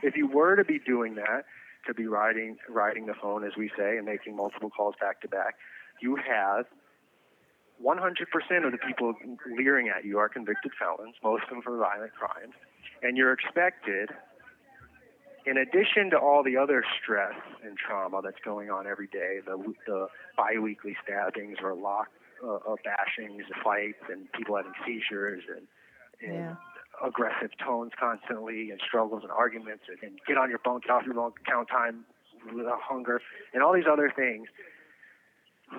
if 0.03 0.17
you 0.17 0.27
were 0.27 0.57
to 0.57 0.65
be 0.65 0.79
doing 0.79 1.15
that, 1.17 1.45
to 1.87 1.95
be 1.95 2.07
riding 2.07 2.57
riding 2.69 3.07
the 3.07 3.15
phone, 3.15 3.45
as 3.45 3.53
we 3.57 3.71
say, 3.77 3.97
and 3.97 4.07
making 4.07 4.37
multiple 4.37 4.71
calls 4.71 4.95
back 5.01 5.21
to 5.23 5.29
back, 5.29 5.55
you 6.01 6.17
have 6.17 6.67
100% 7.85 8.67
of 8.67 8.73
the 8.73 8.79
people 8.79 9.15
leering 9.57 9.89
at 9.89 10.05
you 10.05 10.19
are 10.19 10.29
convicted 10.29 10.73
felons, 10.79 11.15
most 11.23 11.45
of 11.45 11.51
them 11.51 11.63
for 11.63 11.77
violent 11.77 12.13
crimes, 12.15 12.55
and 13.03 13.17
you're 13.17 13.33
expected, 13.33 14.11
in 15.45 15.59
addition 15.59 16.11
to 16.11 16.17
all 16.17 16.43
the 16.43 16.57
other 16.57 16.83
stress 17.03 17.35
and 17.63 17.77
trauma 17.77 18.21
that's 18.23 18.41
going 18.45 18.71
on 18.71 18.87
every 18.87 19.07
day, 19.09 19.41
the 19.45 19.75
the 19.87 20.09
biweekly 20.37 20.97
stabbings 21.05 21.59
or 21.63 21.75
lock 21.75 22.09
uh, 22.43 22.55
uh, 22.55 22.77
bashings, 22.85 23.43
fights, 23.63 24.03
and 24.11 24.31
people 24.33 24.57
having 24.57 24.73
seizures 24.85 25.43
and 25.49 25.67
and 26.23 26.45
Yeah. 26.51 26.55
Aggressive 27.05 27.51
tones 27.63 27.93
constantly 27.99 28.71
and 28.71 28.81
struggles 28.87 29.23
and 29.23 29.31
arguments 29.31 29.85
and, 29.89 29.99
and 30.03 30.19
get 30.27 30.37
on 30.37 30.49
your 30.51 30.59
phone, 30.59 30.81
get 30.81 30.91
off 30.91 31.05
your 31.05 31.15
phone, 31.15 31.33
count 31.47 31.69
time 31.69 32.05
with 32.53 32.67
a 32.67 32.77
hunger 32.81 33.21
and 33.53 33.63
all 33.63 33.73
these 33.73 33.89
other 33.91 34.13
things. 34.15 34.49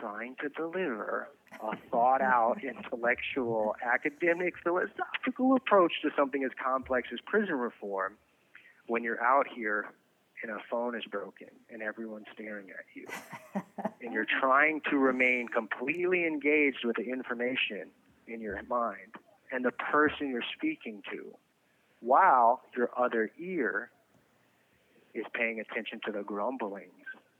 Trying 0.00 0.36
to 0.40 0.48
deliver 0.48 1.28
a 1.60 1.76
thought 1.90 2.22
out, 2.22 2.58
intellectual, 2.62 3.74
academic, 3.82 4.54
philosophical 4.62 5.56
approach 5.56 5.92
to 6.02 6.10
something 6.16 6.44
as 6.44 6.52
complex 6.62 7.08
as 7.12 7.18
prison 7.26 7.56
reform 7.56 8.14
when 8.86 9.02
you're 9.02 9.22
out 9.22 9.46
here 9.52 9.92
and 10.42 10.52
a 10.52 10.58
phone 10.70 10.96
is 10.96 11.04
broken 11.10 11.48
and 11.70 11.82
everyone's 11.82 12.26
staring 12.32 12.68
at 12.70 12.84
you 12.94 13.06
and 14.02 14.12
you're 14.12 14.26
trying 14.40 14.80
to 14.88 14.96
remain 14.96 15.48
completely 15.48 16.24
engaged 16.24 16.84
with 16.84 16.96
the 16.96 17.10
information 17.10 17.90
in 18.26 18.40
your 18.40 18.62
mind 18.68 19.16
and 19.52 19.64
the 19.64 19.72
person 19.72 20.28
you're 20.30 20.44
speaking 20.56 21.02
to 21.12 21.34
while 22.00 22.62
your 22.76 22.90
other 22.96 23.30
ear 23.38 23.90
is 25.14 25.24
paying 25.34 25.60
attention 25.60 26.00
to 26.06 26.12
the 26.12 26.22
grumblings 26.22 26.92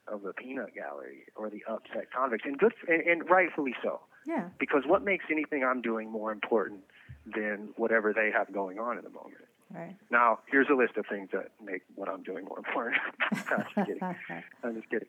of 0.08 0.22
the 0.22 0.32
peanut 0.32 0.74
gallery 0.74 1.24
or 1.36 1.48
the 1.50 1.62
upset 1.68 2.10
convicts 2.14 2.44
and 2.44 2.58
good 2.58 2.72
and, 2.88 3.00
and 3.02 3.30
rightfully 3.30 3.74
so 3.82 4.00
Yeah. 4.26 4.48
because 4.58 4.82
what 4.86 5.02
makes 5.04 5.24
anything 5.30 5.62
I'm 5.64 5.80
doing 5.82 6.10
more 6.10 6.32
important 6.32 6.80
than 7.26 7.68
whatever 7.76 8.12
they 8.12 8.30
have 8.32 8.52
going 8.52 8.78
on 8.78 8.98
in 8.98 9.04
the 9.04 9.10
moment 9.10 9.44
Right. 9.72 9.94
now, 10.10 10.40
here's 10.50 10.66
a 10.68 10.74
list 10.74 10.96
of 10.96 11.06
things 11.06 11.28
that 11.32 11.52
make 11.64 11.82
what 11.94 12.08
I'm 12.08 12.24
doing 12.24 12.44
more 12.44 12.58
important. 12.58 12.96
I'm 13.30 13.38
just 13.62 13.74
kidding. 13.86 14.00
I'm 14.64 14.74
just 14.74 14.90
kidding. 14.90 15.08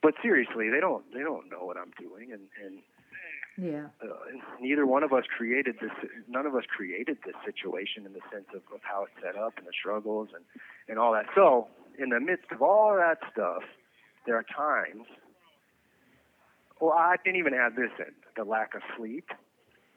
But 0.00 0.14
seriously, 0.22 0.70
they 0.70 0.80
don't 0.80 1.04
they 1.12 1.20
don't 1.20 1.50
know 1.50 1.66
what 1.66 1.76
I'm 1.76 1.92
doing, 2.00 2.32
and 2.32 2.40
and 2.64 2.78
yeah. 3.56 3.86
uh, 4.02 4.06
neither 4.60 4.86
one 4.86 5.02
of 5.02 5.12
us 5.12 5.24
created 5.36 5.76
this. 5.80 5.90
None 6.28 6.46
of 6.46 6.54
us 6.54 6.64
created 6.68 7.18
this 7.24 7.34
situation 7.44 8.04
in 8.06 8.12
the 8.12 8.20
sense 8.32 8.46
of, 8.54 8.62
of 8.74 8.80
how 8.82 9.04
it's 9.04 9.12
set 9.22 9.36
up 9.36 9.56
and 9.58 9.66
the 9.66 9.72
struggles 9.78 10.28
and 10.34 10.44
and 10.88 10.98
all 10.98 11.12
that. 11.12 11.26
So, 11.34 11.68
in 11.98 12.10
the 12.10 12.20
midst 12.20 12.46
of 12.52 12.62
all 12.62 12.92
of 12.92 12.98
that 12.98 13.18
stuff, 13.32 13.62
there 14.26 14.36
are 14.36 14.44
times. 14.44 15.06
Well, 16.80 16.92
I 16.92 17.16
didn't 17.24 17.38
even 17.38 17.54
add 17.54 17.76
this 17.76 17.90
in: 17.98 18.12
the 18.36 18.44
lack 18.44 18.74
of 18.74 18.82
sleep, 18.96 19.30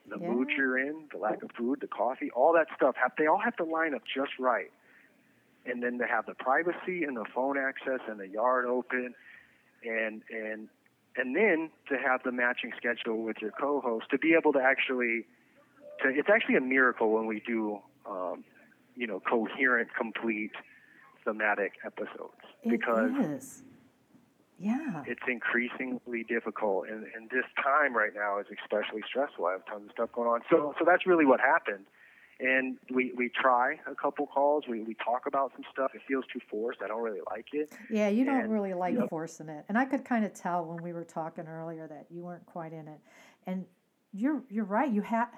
the 0.07 0.17
Yeah. 0.19 0.27
mood 0.29 0.49
you're 0.55 0.77
in, 0.77 1.07
the 1.11 1.17
lack 1.17 1.43
of 1.43 1.51
food, 1.57 1.79
the 1.81 1.87
coffee, 1.87 2.31
all 2.31 2.53
that 2.53 2.67
stuff. 2.75 2.95
Have 2.95 3.11
they 3.17 3.27
all 3.27 3.39
have 3.39 3.55
to 3.57 3.63
line 3.65 3.93
up 3.93 4.03
just 4.05 4.39
right? 4.39 4.71
And 5.65 5.83
then 5.83 5.97
to 5.99 6.07
have 6.07 6.25
the 6.25 6.35
privacy 6.35 7.03
and 7.03 7.17
the 7.17 7.25
phone 7.35 7.57
access 7.57 7.99
and 8.07 8.19
the 8.19 8.27
yard 8.27 8.65
open, 8.65 9.13
and 9.83 10.23
and 10.31 10.69
and 11.15 11.35
then 11.35 11.69
to 11.89 11.97
have 11.97 12.21
the 12.23 12.31
matching 12.31 12.71
schedule 12.77 13.23
with 13.23 13.37
your 13.41 13.51
co-host 13.51 14.05
to 14.11 14.17
be 14.17 14.33
able 14.37 14.53
to 14.53 14.59
actually 14.59 15.25
to, 16.01 16.09
it's 16.09 16.29
actually 16.29 16.55
a 16.55 16.61
miracle 16.61 17.11
when 17.11 17.25
we 17.25 17.41
do 17.45 17.79
um, 18.09 18.43
you 18.95 19.07
know 19.07 19.19
coherent 19.19 19.89
complete 19.97 20.51
thematic 21.25 21.73
episodes 21.85 22.33
because 22.67 23.11
it 23.19 23.31
is. 23.37 23.63
Yeah. 24.59 25.03
it's 25.07 25.21
increasingly 25.27 26.23
difficult 26.23 26.87
and, 26.89 27.05
and 27.15 27.29
this 27.29 27.45
time 27.61 27.95
right 27.95 28.11
now 28.15 28.39
is 28.39 28.47
especially 28.61 29.01
stressful 29.07 29.45
i 29.45 29.53
have 29.53 29.65
tons 29.65 29.85
of 29.85 29.91
stuff 29.91 30.11
going 30.11 30.27
on 30.27 30.41
so 30.49 30.73
so 30.77 30.85
that's 30.85 31.05
really 31.05 31.25
what 31.25 31.39
happened 31.39 31.85
and 32.39 32.77
we 32.93 33.11
we 33.17 33.29
try 33.29 33.77
a 33.85 33.95
couple 33.95 34.25
calls 34.27 34.63
we 34.67 34.81
we 34.83 34.93
talk 34.95 35.23
about 35.27 35.51
some 35.53 35.63
stuff 35.71 35.91
it 35.93 36.01
feels 36.07 36.23
too 36.31 36.39
forced 36.49 36.79
i 36.81 36.87
don't 36.87 37.01
really 37.01 37.19
like 37.29 37.47
it 37.53 37.73
Yeah, 37.89 38.07
you 38.09 38.23
don't 38.25 38.41
And- 38.41 38.51
really 38.53 38.73
like 38.73 38.95
Yep. 38.95 39.09
forcing 39.09 39.49
it. 39.49 39.65
And 39.67 39.77
I 39.77 39.85
could 39.85 40.05
kind 40.05 40.23
of 40.25 40.33
tell 40.33 40.65
when 40.65 40.81
we 40.83 40.93
were 40.93 41.03
talking 41.03 41.47
earlier 41.47 41.87
that 41.87 42.05
you 42.09 42.23
weren't 42.23 42.45
quite 42.45 42.71
in 42.73 42.87
it. 42.87 42.99
And 43.45 43.65
you're 44.13 44.41
you're 44.49 44.65
right. 44.65 44.89
You 44.91 45.01
have 45.01 45.29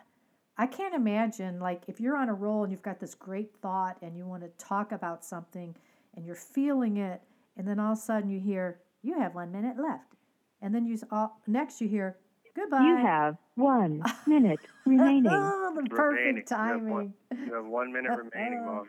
I 0.58 0.68
can't 0.68 0.94
imagine 0.94 1.60
like 1.60 1.82
if 1.88 2.00
you're 2.00 2.16
on 2.18 2.30
a 2.30 2.34
roll 2.34 2.64
and 2.64 2.72
you've 2.72 2.82
got 2.84 3.00
this 3.00 3.16
great 3.16 3.56
thought 3.62 3.98
and 4.02 4.16
you 4.16 4.26
want 4.26 4.44
to 4.44 4.50
talk 4.64 4.92
about 4.92 5.24
something 5.26 5.76
and 6.16 6.26
you're 6.26 6.36
feeling 6.36 6.98
it 6.98 7.22
and 7.58 7.68
then 7.68 7.80
all 7.80 7.94
of 7.94 7.98
a 7.98 8.02
sudden 8.02 8.30
you 8.30 8.40
hear 8.40 8.80
you 9.02 9.18
have 9.20 9.34
1 9.34 9.52
minute 9.52 9.78
left. 9.80 10.14
And 10.62 10.76
then 10.76 10.86
you 10.86 10.94
s- 10.94 11.04
all, 11.12 11.42
next 11.48 11.82
you 11.82 11.88
hear 11.88 12.18
goodbye. 12.56 12.84
You 12.88 12.96
have 12.98 13.38
one 13.56 14.02
minute 14.28 14.60
remaining. 14.86 15.28
oh, 15.30 15.72
the 15.76 15.82
Remaining. 15.84 16.44
perfect 16.44 16.52
You 16.52 16.58
have 16.58 16.82
one- 16.82 17.14
timing. 17.32 17.48
you 17.48 17.54
have 17.54 17.66
one 17.66 17.92
minute 17.94 18.12
remaining 18.18 18.66
mom 18.66 18.88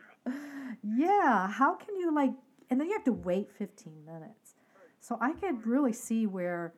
Yeah, 0.83 1.47
how 1.47 1.75
can 1.75 1.95
you 1.95 2.13
like 2.13 2.31
and 2.69 2.79
then 2.79 2.87
you 2.87 2.93
have 2.93 3.03
to 3.05 3.13
wait 3.13 3.51
15 3.51 3.93
minutes. 4.05 4.55
So 4.99 5.17
I 5.21 5.33
could 5.33 5.67
really 5.67 5.93
see 5.93 6.25
where 6.25 6.73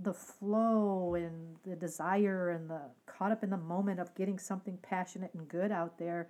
the 0.00 0.12
flow 0.12 1.14
and 1.14 1.56
the 1.64 1.76
desire 1.76 2.50
and 2.50 2.68
the 2.68 2.80
caught 3.06 3.30
up 3.32 3.42
in 3.44 3.50
the 3.50 3.56
moment 3.56 4.00
of 4.00 4.14
getting 4.14 4.38
something 4.38 4.78
passionate 4.82 5.30
and 5.32 5.48
good 5.48 5.70
out 5.70 5.96
there 5.98 6.28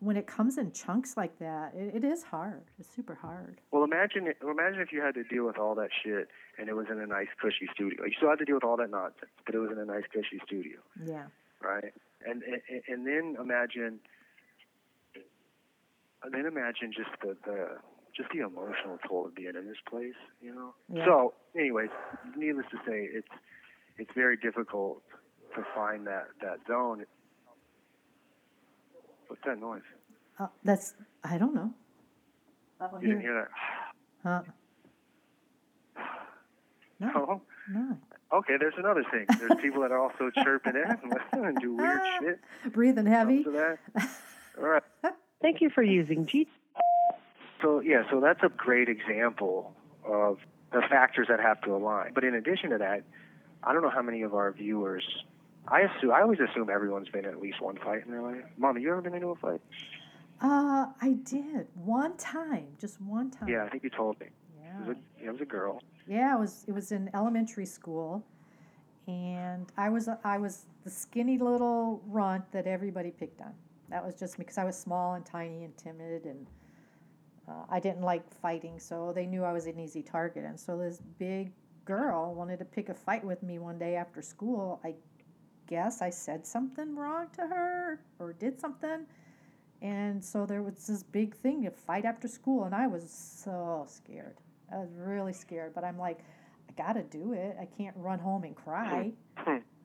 when 0.00 0.16
it 0.16 0.26
comes 0.26 0.58
in 0.58 0.72
chunks 0.72 1.16
like 1.16 1.38
that, 1.38 1.72
it, 1.74 1.96
it 1.96 2.04
is 2.04 2.22
hard. 2.22 2.64
It's 2.78 2.88
super 2.94 3.14
hard. 3.14 3.60
Well, 3.70 3.82
imagine 3.84 4.32
imagine 4.42 4.80
if 4.80 4.92
you 4.92 5.00
had 5.00 5.14
to 5.14 5.24
deal 5.24 5.46
with 5.46 5.58
all 5.58 5.74
that 5.76 5.88
shit 6.04 6.28
and 6.58 6.68
it 6.68 6.74
was 6.76 6.86
in 6.90 7.00
a 7.00 7.06
nice 7.06 7.28
cushy 7.40 7.66
studio. 7.74 8.04
You 8.04 8.12
still 8.16 8.28
had 8.30 8.38
to 8.40 8.44
deal 8.44 8.56
with 8.56 8.64
all 8.64 8.76
that 8.76 8.90
nonsense, 8.90 9.30
but 9.46 9.54
it 9.54 9.58
was 9.58 9.70
in 9.72 9.78
a 9.78 9.84
nice 9.84 10.04
cushy 10.12 10.40
studio, 10.44 10.78
Yeah. 11.04 11.26
right? 11.62 11.92
And 12.26 12.42
and, 12.42 12.60
and 12.88 13.06
then 13.06 13.36
imagine, 13.40 14.00
and 16.22 16.32
then 16.34 16.46
imagine 16.46 16.92
just 16.96 17.10
the 17.22 17.36
the 17.46 17.68
just 18.16 18.28
the 18.32 18.40
emotional 18.40 18.98
toll 19.06 19.26
of 19.26 19.34
being 19.34 19.52
in 19.56 19.66
this 19.66 19.76
place, 19.88 20.14
you 20.40 20.54
know. 20.54 20.74
Yeah. 20.92 21.04
So, 21.04 21.34
anyways, 21.54 21.90
needless 22.36 22.66
to 22.70 22.78
say, 22.86 23.08
it's 23.12 23.28
it's 23.98 24.10
very 24.14 24.36
difficult 24.36 25.02
to 25.54 25.64
find 25.74 26.06
that 26.06 26.28
that 26.42 26.58
zone. 26.68 27.04
What's 29.44 29.60
that 29.60 29.60
noise? 29.60 29.82
Uh, 30.38 30.46
that's 30.64 30.94
I 31.24 31.36
don't 31.38 31.54
know. 31.54 31.72
Oh, 32.80 32.88
You 33.00 33.08
didn't 33.08 33.20
here. 33.22 33.32
hear 33.32 33.50
Huh. 34.22 34.42
that? 35.96 36.04
No, 36.98 37.10
Oh. 37.14 37.42
no. 37.70 37.98
Okay, 38.32 38.54
there's 38.58 38.74
another 38.78 39.04
thing. 39.10 39.26
There's 39.38 39.54
people 39.62 39.82
that 39.82 39.92
are 39.92 39.98
also 39.98 40.30
chirping 40.42 40.74
in 40.76 40.82
and 40.90 41.12
listening 41.12 41.44
and 41.46 41.58
do 41.60 41.74
weird 41.74 42.00
shit. 42.20 42.72
Breathing 42.72 43.06
heavy. 43.06 43.42
That. 43.44 43.78
All 44.58 44.64
right. 44.64 44.82
Thank 45.42 45.60
you 45.60 45.68
for 45.70 45.82
using 45.82 46.26
G. 46.26 46.48
So 47.62 47.80
yeah, 47.80 48.02
so 48.10 48.20
that's 48.20 48.42
a 48.42 48.48
great 48.48 48.88
example 48.88 49.74
of 50.06 50.38
the 50.72 50.80
factors 50.88 51.26
that 51.28 51.40
have 51.40 51.60
to 51.62 51.74
align. 51.74 52.12
But 52.14 52.24
in 52.24 52.34
addition 52.34 52.70
to 52.70 52.78
that, 52.78 53.02
I 53.62 53.72
don't 53.72 53.82
know 53.82 53.90
how 53.90 54.02
many 54.02 54.22
of 54.22 54.34
our 54.34 54.50
viewers. 54.52 55.04
I 55.68 55.80
assume 55.80 56.12
I 56.12 56.22
always 56.22 56.38
assume 56.40 56.70
everyone's 56.70 57.08
been 57.08 57.24
in 57.24 57.30
at 57.30 57.40
least 57.40 57.60
one 57.60 57.76
fight 57.76 58.04
in 58.04 58.10
their 58.10 58.22
life. 58.22 58.44
Mom, 58.56 58.74
have 58.74 58.82
you 58.82 58.90
ever 58.90 59.02
been 59.02 59.14
into 59.14 59.28
a 59.28 59.36
fight? 59.36 59.60
Uh, 60.40 60.86
I 61.00 61.16
did 61.24 61.66
one 61.74 62.16
time, 62.16 62.68
just 62.78 63.00
one 63.00 63.30
time. 63.30 63.48
Yeah, 63.48 63.64
I 63.64 63.68
think 63.68 63.82
you 63.82 63.90
told 63.90 64.20
me. 64.20 64.26
It 64.26 64.32
Yeah. 64.62 64.86
was 64.86 64.96
a, 64.96 65.26
it 65.26 65.32
was 65.32 65.40
a 65.40 65.44
girl. 65.46 65.82
Yeah, 66.06 66.36
it 66.36 66.38
was 66.38 66.64
it 66.68 66.72
was 66.72 66.92
in 66.92 67.10
elementary 67.14 67.66
school, 67.66 68.24
and 69.08 69.66
I 69.76 69.88
was 69.88 70.08
I 70.24 70.38
was 70.38 70.66
the 70.84 70.90
skinny 70.90 71.38
little 71.38 72.02
runt 72.06 72.50
that 72.52 72.66
everybody 72.66 73.10
picked 73.10 73.40
on. 73.40 73.54
That 73.88 74.04
was 74.04 74.14
just 74.14 74.38
because 74.38 74.58
I 74.58 74.64
was 74.64 74.78
small 74.78 75.14
and 75.14 75.24
tiny 75.24 75.64
and 75.64 75.76
timid, 75.76 76.26
and 76.26 76.46
uh, 77.48 77.64
I 77.68 77.80
didn't 77.80 78.02
like 78.02 78.22
fighting, 78.42 78.78
so 78.78 79.12
they 79.14 79.26
knew 79.26 79.42
I 79.42 79.52
was 79.52 79.66
an 79.66 79.78
easy 79.80 80.02
target. 80.02 80.44
And 80.44 80.58
so 80.58 80.76
this 80.76 81.00
big 81.18 81.52
girl 81.84 82.34
wanted 82.34 82.58
to 82.58 82.64
pick 82.64 82.88
a 82.88 82.94
fight 82.94 83.24
with 83.24 83.42
me 83.42 83.58
one 83.58 83.78
day 83.78 83.96
after 83.96 84.20
school. 84.22 84.80
I 84.84 84.94
guess 85.66 86.02
I 86.02 86.10
said 86.10 86.46
something 86.46 86.94
wrong 86.96 87.26
to 87.36 87.42
her 87.42 88.00
or 88.18 88.32
did 88.32 88.60
something. 88.60 89.06
And 89.82 90.24
so 90.24 90.46
there 90.46 90.62
was 90.62 90.86
this 90.86 91.02
big 91.02 91.34
thing 91.34 91.62
to 91.64 91.70
fight 91.70 92.04
after 92.04 92.28
school, 92.28 92.64
and 92.64 92.74
I 92.74 92.86
was 92.86 93.10
so 93.10 93.84
scared. 93.88 94.36
I 94.72 94.78
was 94.78 94.88
really 94.96 95.32
scared, 95.34 95.74
but 95.74 95.84
I'm 95.84 95.98
like, 95.98 96.20
I 96.68 96.72
gotta 96.82 97.02
do 97.02 97.32
it. 97.34 97.56
I 97.60 97.66
can't 97.66 97.94
run 97.96 98.18
home 98.18 98.44
and 98.44 98.56
cry. 98.56 99.12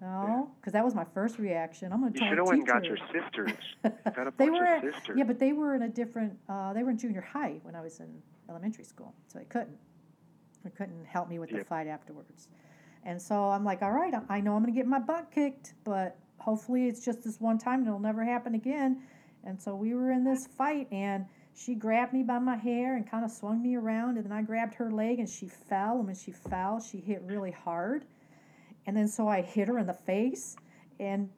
No, 0.01 0.49
because 0.59 0.73
that 0.73 0.83
was 0.83 0.95
my 0.95 1.03
first 1.13 1.37
reaction. 1.37 1.91
I'm 1.93 1.99
gonna 1.99 2.13
You 2.13 2.19
tell 2.21 2.29
should 2.29 2.37
have 2.39 2.47
went 2.47 2.59
and 2.59 2.67
got 2.67 2.85
your 2.85 2.97
sisters. 3.13 3.51
You 3.83 4.31
they 4.37 4.49
were 4.49 4.65
at, 4.65 4.81
sisters. 4.81 5.15
yeah, 5.17 5.23
but 5.25 5.37
they 5.37 5.53
were 5.53 5.75
in 5.75 5.83
a 5.83 5.89
different. 5.89 6.39
Uh, 6.49 6.73
they 6.73 6.81
were 6.83 6.89
in 6.89 6.97
junior 6.97 7.21
high 7.21 7.59
when 7.61 7.75
I 7.75 7.81
was 7.81 7.99
in 7.99 8.07
elementary 8.49 8.83
school, 8.85 9.13
so 9.27 9.37
they 9.37 9.45
couldn't. 9.45 9.77
They 10.63 10.71
couldn't 10.71 11.05
help 11.05 11.29
me 11.29 11.37
with 11.37 11.51
the 11.51 11.63
fight 11.63 11.85
afterwards. 11.87 12.47
And 13.03 13.21
so 13.21 13.45
I'm 13.45 13.63
like, 13.63 13.81
all 13.81 13.91
right, 13.91 14.13
I 14.29 14.41
know 14.41 14.55
I'm 14.55 14.61
gonna 14.61 14.73
get 14.73 14.87
my 14.87 14.99
butt 14.99 15.31
kicked, 15.33 15.73
but 15.83 16.17
hopefully 16.37 16.87
it's 16.87 17.03
just 17.03 17.23
this 17.23 17.39
one 17.39 17.57
time 17.57 17.79
and 17.79 17.87
it'll 17.87 17.99
never 17.99 18.23
happen 18.23 18.55
again. 18.55 19.01
And 19.43 19.59
so 19.59 19.75
we 19.75 19.93
were 19.93 20.11
in 20.11 20.23
this 20.23 20.47
fight, 20.47 20.87
and 20.91 21.25
she 21.55 21.75
grabbed 21.75 22.13
me 22.13 22.23
by 22.23 22.39
my 22.39 22.55
hair 22.55 22.95
and 22.95 23.09
kind 23.09 23.25
of 23.25 23.31
swung 23.31 23.61
me 23.61 23.75
around, 23.75 24.17
and 24.17 24.25
then 24.25 24.31
I 24.31 24.41
grabbed 24.41 24.75
her 24.75 24.91
leg, 24.91 25.19
and 25.19 25.27
she 25.27 25.47
fell. 25.47 25.97
And 25.97 26.05
when 26.05 26.15
she 26.15 26.31
fell, 26.31 26.79
she 26.79 26.99
hit 26.99 27.21
really 27.25 27.51
hard. 27.51 28.05
And 28.85 28.95
then 28.95 29.07
so 29.07 29.27
I 29.27 29.41
hit 29.41 29.67
her 29.67 29.79
in 29.79 29.87
the 29.87 29.93
face, 29.93 30.55
and 30.99 31.29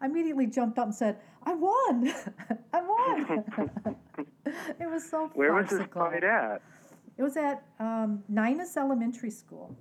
I 0.00 0.06
immediately 0.06 0.46
jumped 0.46 0.78
up 0.78 0.86
and 0.86 0.94
said, 0.94 1.18
"I 1.44 1.54
won! 1.54 2.12
I 2.72 2.82
won!" 2.82 3.44
it 4.46 4.90
was 4.90 5.08
so 5.08 5.30
Where 5.34 5.54
was 5.54 5.70
this 5.70 5.86
fight 5.92 6.24
at? 6.24 6.60
It 7.16 7.22
was 7.22 7.36
at 7.36 7.62
um, 7.78 8.22
Ninus 8.28 8.76
Elementary 8.76 9.30
School. 9.30 9.76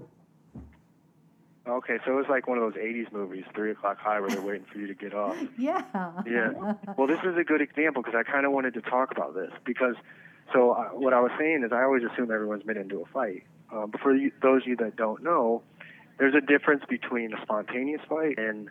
Okay, 1.67 1.97
so 2.05 2.11
it 2.13 2.15
was 2.15 2.25
like 2.27 2.47
one 2.47 2.57
of 2.57 2.63
those 2.73 2.81
'80s 2.81 3.11
movies, 3.11 3.43
Three 3.53 3.71
O'clock 3.71 3.99
High, 3.99 4.19
where 4.19 4.29
they're 4.29 4.41
waiting 4.41 4.65
for 4.71 4.79
you 4.79 4.87
to 4.87 4.95
get 4.95 5.13
off. 5.13 5.37
Yeah. 5.57 5.83
Yeah. 6.25 6.73
Well, 6.97 7.07
this 7.07 7.19
is 7.23 7.37
a 7.37 7.43
good 7.43 7.61
example 7.61 8.01
because 8.01 8.17
I 8.17 8.23
kind 8.29 8.45
of 8.45 8.51
wanted 8.51 8.73
to 8.75 8.81
talk 8.81 9.11
about 9.11 9.35
this 9.35 9.51
because, 9.63 9.95
so 10.53 10.71
uh, 10.71 10.85
what 10.89 11.13
I 11.13 11.19
was 11.19 11.31
saying 11.37 11.63
is 11.63 11.71
I 11.71 11.83
always 11.83 12.01
assume 12.03 12.31
everyone's 12.31 12.63
been 12.63 12.77
into 12.77 13.01
a 13.01 13.05
fight. 13.05 13.43
Um, 13.71 13.91
but 13.91 14.01
for 14.01 14.13
you, 14.15 14.31
those 14.41 14.63
of 14.63 14.67
you 14.69 14.75
that 14.77 14.95
don't 14.95 15.21
know, 15.23 15.61
there's 16.17 16.33
a 16.35 16.41
difference 16.41 16.83
between 16.89 17.31
a 17.33 17.41
spontaneous 17.43 18.01
fight 18.09 18.39
and 18.39 18.69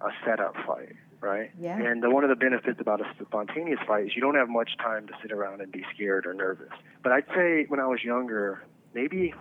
a 0.00 0.08
setup 0.24 0.54
fight. 0.66 0.96
right? 1.20 1.50
Yeah. 1.60 1.76
And 1.76 2.02
the, 2.02 2.08
one 2.08 2.24
of 2.24 2.30
the 2.30 2.36
benefits 2.36 2.80
about 2.80 3.02
a 3.02 3.04
spontaneous 3.22 3.78
fight 3.86 4.06
is 4.06 4.12
you 4.16 4.22
don't 4.22 4.34
have 4.34 4.48
much 4.48 4.78
time 4.78 5.06
to 5.08 5.12
sit 5.20 5.30
around 5.30 5.60
and 5.60 5.70
be 5.70 5.84
scared 5.94 6.24
or 6.26 6.32
nervous. 6.32 6.72
But 7.02 7.12
I'd 7.12 7.26
say 7.34 7.66
when 7.68 7.80
I 7.80 7.86
was 7.86 8.02
younger, 8.02 8.64
maybe 8.94 9.34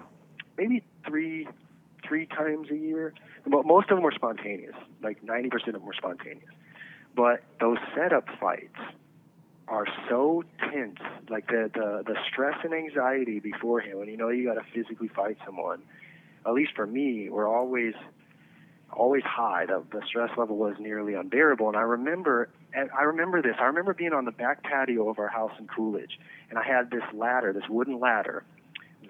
maybe 0.58 0.84
three 1.08 1.48
three 2.10 2.26
times 2.26 2.70
a 2.70 2.76
year. 2.76 3.14
But 3.48 3.66
most 3.66 3.90
of 3.90 3.96
them 3.96 4.04
were 4.04 4.12
spontaneous. 4.12 4.76
Like 5.02 5.24
90% 5.24 5.68
of 5.68 5.74
them 5.74 5.86
were 5.86 5.94
spontaneous. 5.94 6.52
But 7.16 7.42
those 7.62 7.78
setup 7.96 8.26
fights 8.42 8.76
are 9.70 9.86
so 10.10 10.44
tense. 10.60 11.00
Like 11.30 11.48
the 11.48 11.72
the, 11.74 12.04
the 12.06 12.16
stress 12.30 12.58
and 12.64 12.74
anxiety 12.74 13.40
beforehand 13.40 14.00
when 14.00 14.10
you 14.10 14.18
know 14.18 14.30
you 14.30 14.46
got 14.46 14.56
to 14.56 14.66
physically 14.74 15.08
fight 15.08 15.38
someone. 15.46 15.82
At 16.46 16.54
least 16.54 16.72
for 16.76 16.88
me, 16.88 17.30
were 17.30 17.48
always 17.48 17.94
always 18.92 19.24
high. 19.24 19.66
The, 19.66 19.84
the 19.92 20.02
stress 20.08 20.32
level 20.38 20.58
was 20.58 20.76
nearly 20.80 21.14
unbearable. 21.14 21.68
And 21.68 21.78
I 21.78 21.82
remember, 21.82 22.50
and 22.74 22.90
I 22.98 23.04
remember 23.04 23.42
this. 23.42 23.56
I 23.60 23.66
remember 23.66 23.94
being 23.94 24.14
on 24.14 24.26
the 24.26 24.32
back 24.32 24.64
patio 24.64 25.10
of 25.10 25.20
our 25.20 25.28
house 25.28 25.52
in 25.60 25.68
Coolidge, 25.68 26.20
and 26.50 26.58
I 26.58 26.64
had 26.64 26.90
this 26.90 27.04
ladder, 27.14 27.54
this 27.54 27.70
wooden 27.70 28.00
ladder, 28.00 28.44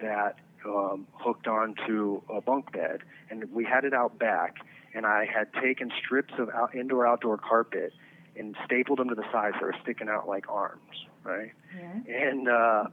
that 0.00 0.36
um, 0.66 1.06
hooked 1.12 1.46
onto 1.46 2.22
a 2.28 2.40
bunk 2.40 2.72
bed, 2.72 3.00
and 3.30 3.52
we 3.52 3.64
had 3.64 3.84
it 3.84 3.94
out 3.94 4.18
back. 4.18 4.56
And 4.92 5.06
I 5.06 5.24
had 5.24 5.52
taken 5.62 5.92
strips 6.04 6.34
of 6.38 6.48
out, 6.50 6.74
indoor 6.74 7.06
outdoor 7.06 7.38
carpet 7.38 7.92
and 8.36 8.56
stapled 8.64 8.98
them 8.98 9.08
to 9.08 9.14
the 9.14 9.24
sides 9.30 9.54
that 9.54 9.62
were 9.62 9.74
sticking 9.82 10.08
out 10.08 10.26
like 10.26 10.46
arms, 10.48 11.06
right? 11.22 11.52
Yeah. 11.78 12.28
And 12.28 12.48
uh, 12.48 12.84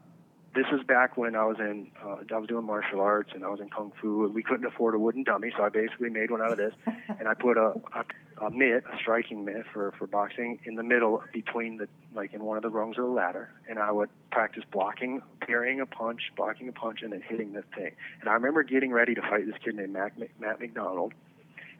this 0.57 0.65
was 0.71 0.81
back 0.81 1.17
when 1.17 1.35
I 1.35 1.45
was 1.45 1.57
in, 1.59 1.91
uh, 2.03 2.15
I 2.33 2.37
was 2.37 2.47
doing 2.47 2.65
martial 2.65 2.99
arts 2.99 3.29
and 3.35 3.45
I 3.45 3.49
was 3.49 3.59
in 3.59 3.69
kung 3.69 3.91
fu, 4.01 4.25
and 4.25 4.33
we 4.33 4.41
couldn't 4.41 4.65
afford 4.65 4.95
a 4.95 4.99
wooden 4.99 5.23
dummy, 5.23 5.51
so 5.55 5.63
I 5.63 5.69
basically 5.69 6.09
made 6.09 6.31
one 6.31 6.41
out 6.41 6.51
of 6.51 6.57
this, 6.57 6.73
and 7.19 7.27
I 7.27 7.35
put 7.35 7.57
a, 7.57 7.73
a, 7.93 8.45
a 8.45 8.49
mitt, 8.49 8.83
a 8.91 8.97
striking 8.99 9.45
mitt 9.45 9.65
for 9.71 9.93
for 9.99 10.07
boxing, 10.07 10.59
in 10.65 10.73
the 10.73 10.83
middle 10.83 11.23
between 11.31 11.77
the 11.77 11.87
like 12.15 12.33
in 12.33 12.43
one 12.43 12.57
of 12.57 12.63
the 12.63 12.71
rungs 12.71 12.97
of 12.97 13.03
the 13.03 13.11
ladder, 13.11 13.51
and 13.69 13.77
I 13.77 13.91
would 13.91 14.09
practice 14.31 14.63
blocking, 14.71 15.21
parrying 15.41 15.79
a 15.79 15.85
punch, 15.85 16.21
blocking 16.35 16.67
a 16.67 16.73
punch, 16.73 17.03
and 17.03 17.13
then 17.13 17.21
hitting 17.21 17.53
this 17.53 17.65
thing. 17.75 17.91
And 18.21 18.29
I 18.29 18.33
remember 18.33 18.63
getting 18.63 18.91
ready 18.91 19.13
to 19.13 19.21
fight 19.21 19.45
this 19.45 19.55
kid 19.63 19.75
named 19.75 19.93
Matt, 19.93 20.13
Matt 20.39 20.59
McDonald, 20.59 21.13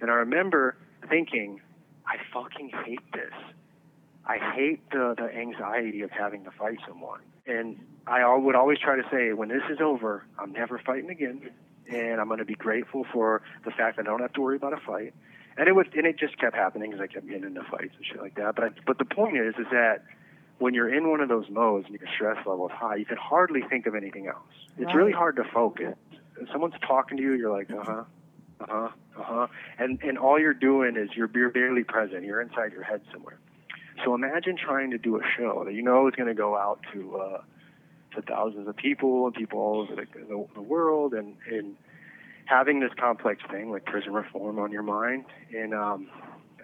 and 0.01 0.11
I 0.11 0.15
remember 0.15 0.75
thinking, 1.09 1.61
I 2.05 2.17
fucking 2.31 2.71
hate 2.85 3.11
this. 3.11 3.33
I 4.27 4.37
hate 4.37 4.89
the 4.91 5.15
the 5.17 5.33
anxiety 5.33 6.01
of 6.01 6.11
having 6.11 6.43
to 6.43 6.51
fight 6.51 6.79
someone. 6.87 7.21
And 7.47 7.79
I 8.05 8.35
would 8.35 8.55
always 8.55 8.77
try 8.77 8.97
to 8.97 9.03
say, 9.09 9.31
when 9.31 9.47
this 9.47 9.63
is 9.69 9.79
over, 9.81 10.25
I'm 10.37 10.51
never 10.51 10.79
fighting 10.85 11.09
again, 11.09 11.49
and 11.89 12.19
I'm 12.19 12.27
going 12.27 12.39
to 12.39 12.45
be 12.45 12.55
grateful 12.55 13.05
for 13.13 13.41
the 13.63 13.71
fact 13.71 13.95
that 13.97 14.05
I 14.05 14.09
don't 14.09 14.21
have 14.21 14.33
to 14.33 14.41
worry 14.41 14.57
about 14.57 14.73
a 14.73 14.77
fight. 14.85 15.13
And 15.57 15.67
it 15.67 15.71
was, 15.73 15.87
and 15.95 16.05
it 16.05 16.19
just 16.19 16.37
kept 16.37 16.55
happening 16.55 16.91
because 16.91 17.01
I 17.01 17.07
kept 17.07 17.25
getting 17.25 17.45
into 17.45 17.63
fights 17.63 17.93
and 17.95 18.05
shit 18.05 18.21
like 18.21 18.35
that. 18.35 18.55
But 18.55 18.63
I, 18.65 18.69
but 18.85 18.97
the 18.97 19.05
point 19.05 19.37
is, 19.37 19.55
is 19.57 19.65
that 19.71 20.03
when 20.59 20.73
you're 20.73 20.93
in 20.93 21.09
one 21.09 21.21
of 21.21 21.29
those 21.29 21.49
modes 21.49 21.87
and 21.87 21.97
your 21.97 22.09
stress 22.15 22.37
level 22.45 22.67
is 22.67 22.73
high, 22.75 22.95
you 22.95 23.05
can 23.05 23.17
hardly 23.17 23.61
think 23.69 23.87
of 23.87 23.95
anything 23.95 24.27
else. 24.27 24.43
It's 24.77 24.93
really 24.93 25.13
hard 25.13 25.37
to 25.37 25.43
focus. 25.45 25.95
If 26.39 26.49
someone's 26.51 26.75
talking 26.85 27.17
to 27.17 27.23
you, 27.23 27.33
you're 27.33 27.51
like, 27.51 27.71
uh 27.71 27.83
huh, 27.83 28.03
uh 28.59 28.65
huh, 28.67 28.89
uh 29.17 29.23
huh, 29.23 29.47
and 29.79 30.01
and 30.03 30.17
all 30.17 30.39
you're 30.39 30.53
doing 30.53 30.97
is 30.97 31.09
you're 31.15 31.29
you're 31.33 31.49
barely 31.49 31.83
present. 31.83 32.23
You're 32.23 32.41
inside 32.41 32.73
your 32.73 32.83
head 32.83 33.01
somewhere. 33.11 33.39
So 34.03 34.13
imagine 34.13 34.57
trying 34.57 34.91
to 34.91 34.97
do 34.97 35.17
a 35.17 35.21
show 35.37 35.63
that 35.65 35.73
you 35.73 35.81
know 35.81 36.07
is 36.07 36.15
going 36.15 36.27
to 36.27 36.35
go 36.35 36.55
out 36.55 36.79
to 36.93 37.17
uh, 37.17 37.41
to 38.15 38.21
thousands 38.21 38.67
of 38.67 38.75
people 38.75 39.25
and 39.25 39.35
people 39.35 39.59
all 39.59 39.81
over 39.81 39.95
the, 39.95 40.05
the, 40.27 40.45
the 40.55 40.61
world, 40.61 41.13
and 41.13 41.35
and 41.49 41.75
having 42.45 42.79
this 42.79 42.91
complex 42.99 43.41
thing 43.49 43.71
like 43.71 43.85
prison 43.85 44.13
reform 44.13 44.59
on 44.59 44.71
your 44.71 44.83
mind, 44.83 45.25
and 45.55 45.73
um, 45.73 46.09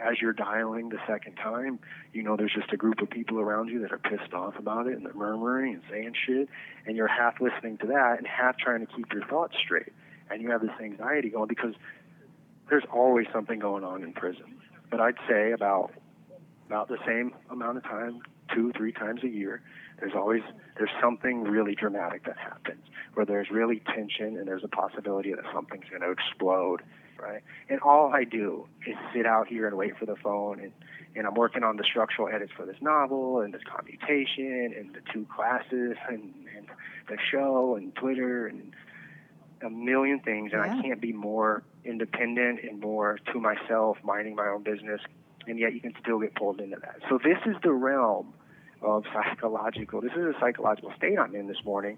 as 0.01 0.21
you're 0.21 0.33
dialing 0.33 0.89
the 0.89 0.99
second 1.07 1.35
time, 1.35 1.79
you 2.13 2.23
know 2.23 2.37
there's 2.37 2.53
just 2.53 2.71
a 2.71 2.77
group 2.77 3.01
of 3.01 3.09
people 3.09 3.39
around 3.39 3.69
you 3.69 3.81
that 3.81 3.91
are 3.91 3.99
pissed 3.99 4.33
off 4.33 4.57
about 4.57 4.87
it 4.87 4.93
and 4.93 5.05
they're 5.05 5.13
murmuring 5.13 5.73
and 5.73 5.83
saying 5.89 6.13
shit, 6.25 6.49
and 6.85 6.95
you're 6.95 7.07
half 7.07 7.41
listening 7.41 7.77
to 7.79 7.87
that 7.87 8.17
and 8.17 8.27
half 8.27 8.57
trying 8.57 8.85
to 8.85 8.93
keep 8.93 9.11
your 9.11 9.25
thoughts 9.25 9.55
straight, 9.63 9.91
and 10.29 10.41
you 10.41 10.51
have 10.51 10.61
this 10.61 10.71
anxiety 10.81 11.29
going 11.29 11.47
because 11.47 11.73
there's 12.69 12.85
always 12.93 13.27
something 13.33 13.59
going 13.59 13.83
on 13.83 14.03
in 14.03 14.13
prison. 14.13 14.45
But 14.89 14.99
I'd 14.99 15.17
say 15.27 15.51
about 15.51 15.91
about 16.67 16.87
the 16.87 16.97
same 17.05 17.33
amount 17.49 17.77
of 17.77 17.83
time, 17.83 18.21
two, 18.53 18.71
three 18.75 18.91
times 18.91 19.23
a 19.23 19.27
year, 19.27 19.61
there's 19.99 20.13
always 20.15 20.41
there's 20.77 20.89
something 21.01 21.43
really 21.43 21.75
dramatic 21.75 22.25
that 22.25 22.37
happens 22.37 22.83
where 23.13 23.25
there's 23.25 23.49
really 23.51 23.81
tension 23.93 24.37
and 24.37 24.47
there's 24.47 24.63
a 24.63 24.67
possibility 24.67 25.33
that 25.33 25.45
something's 25.53 25.85
going 25.89 26.01
to 26.01 26.11
explode, 26.11 26.81
right? 27.19 27.41
And 27.69 27.79
all 27.81 28.11
I 28.13 28.23
do 28.23 28.67
is 28.87 28.95
sit 29.13 29.25
out 29.25 29.47
here 29.47 29.67
and 29.67 29.77
wait 29.77 29.97
for 29.97 30.05
the 30.05 30.15
phone 30.15 30.59
and 30.59 30.71
and 31.15 31.27
I'm 31.27 31.35
working 31.35 31.63
on 31.63 31.77
the 31.77 31.83
structural 31.83 32.27
edits 32.27 32.51
for 32.57 32.65
this 32.65 32.77
novel 32.81 33.41
and 33.41 33.53
this 33.53 33.61
commutation 33.63 34.73
and 34.75 34.95
the 34.95 35.01
two 35.13 35.27
classes 35.33 35.95
and, 36.09 36.33
and 36.57 36.65
the 37.07 37.17
show 37.31 37.75
and 37.75 37.95
Twitter 37.95 38.47
and 38.47 38.73
a 39.61 39.69
million 39.69 40.19
things 40.19 40.51
and 40.53 40.63
Yeah. 40.65 40.75
I 40.75 40.81
can't 40.81 40.99
be 40.99 41.13
more 41.13 41.61
independent 41.85 42.61
and 42.63 42.79
more 42.79 43.19
to 43.31 43.39
myself, 43.39 43.97
minding 44.03 44.35
my 44.35 44.47
own 44.47 44.63
business, 44.63 45.01
and 45.47 45.59
yet 45.59 45.73
you 45.73 45.79
can 45.81 45.93
still 46.01 46.19
get 46.19 46.35
pulled 46.35 46.59
into 46.59 46.77
that. 46.81 46.97
So 47.09 47.19
this 47.23 47.37
is 47.45 47.55
the 47.63 47.71
realm 47.71 48.33
of 48.81 49.03
psychological. 49.13 50.01
This 50.01 50.11
is 50.13 50.35
a 50.35 50.39
psychological 50.39 50.91
state 50.97 51.17
I'm 51.19 51.35
in 51.35 51.47
this 51.47 51.63
morning 51.65 51.97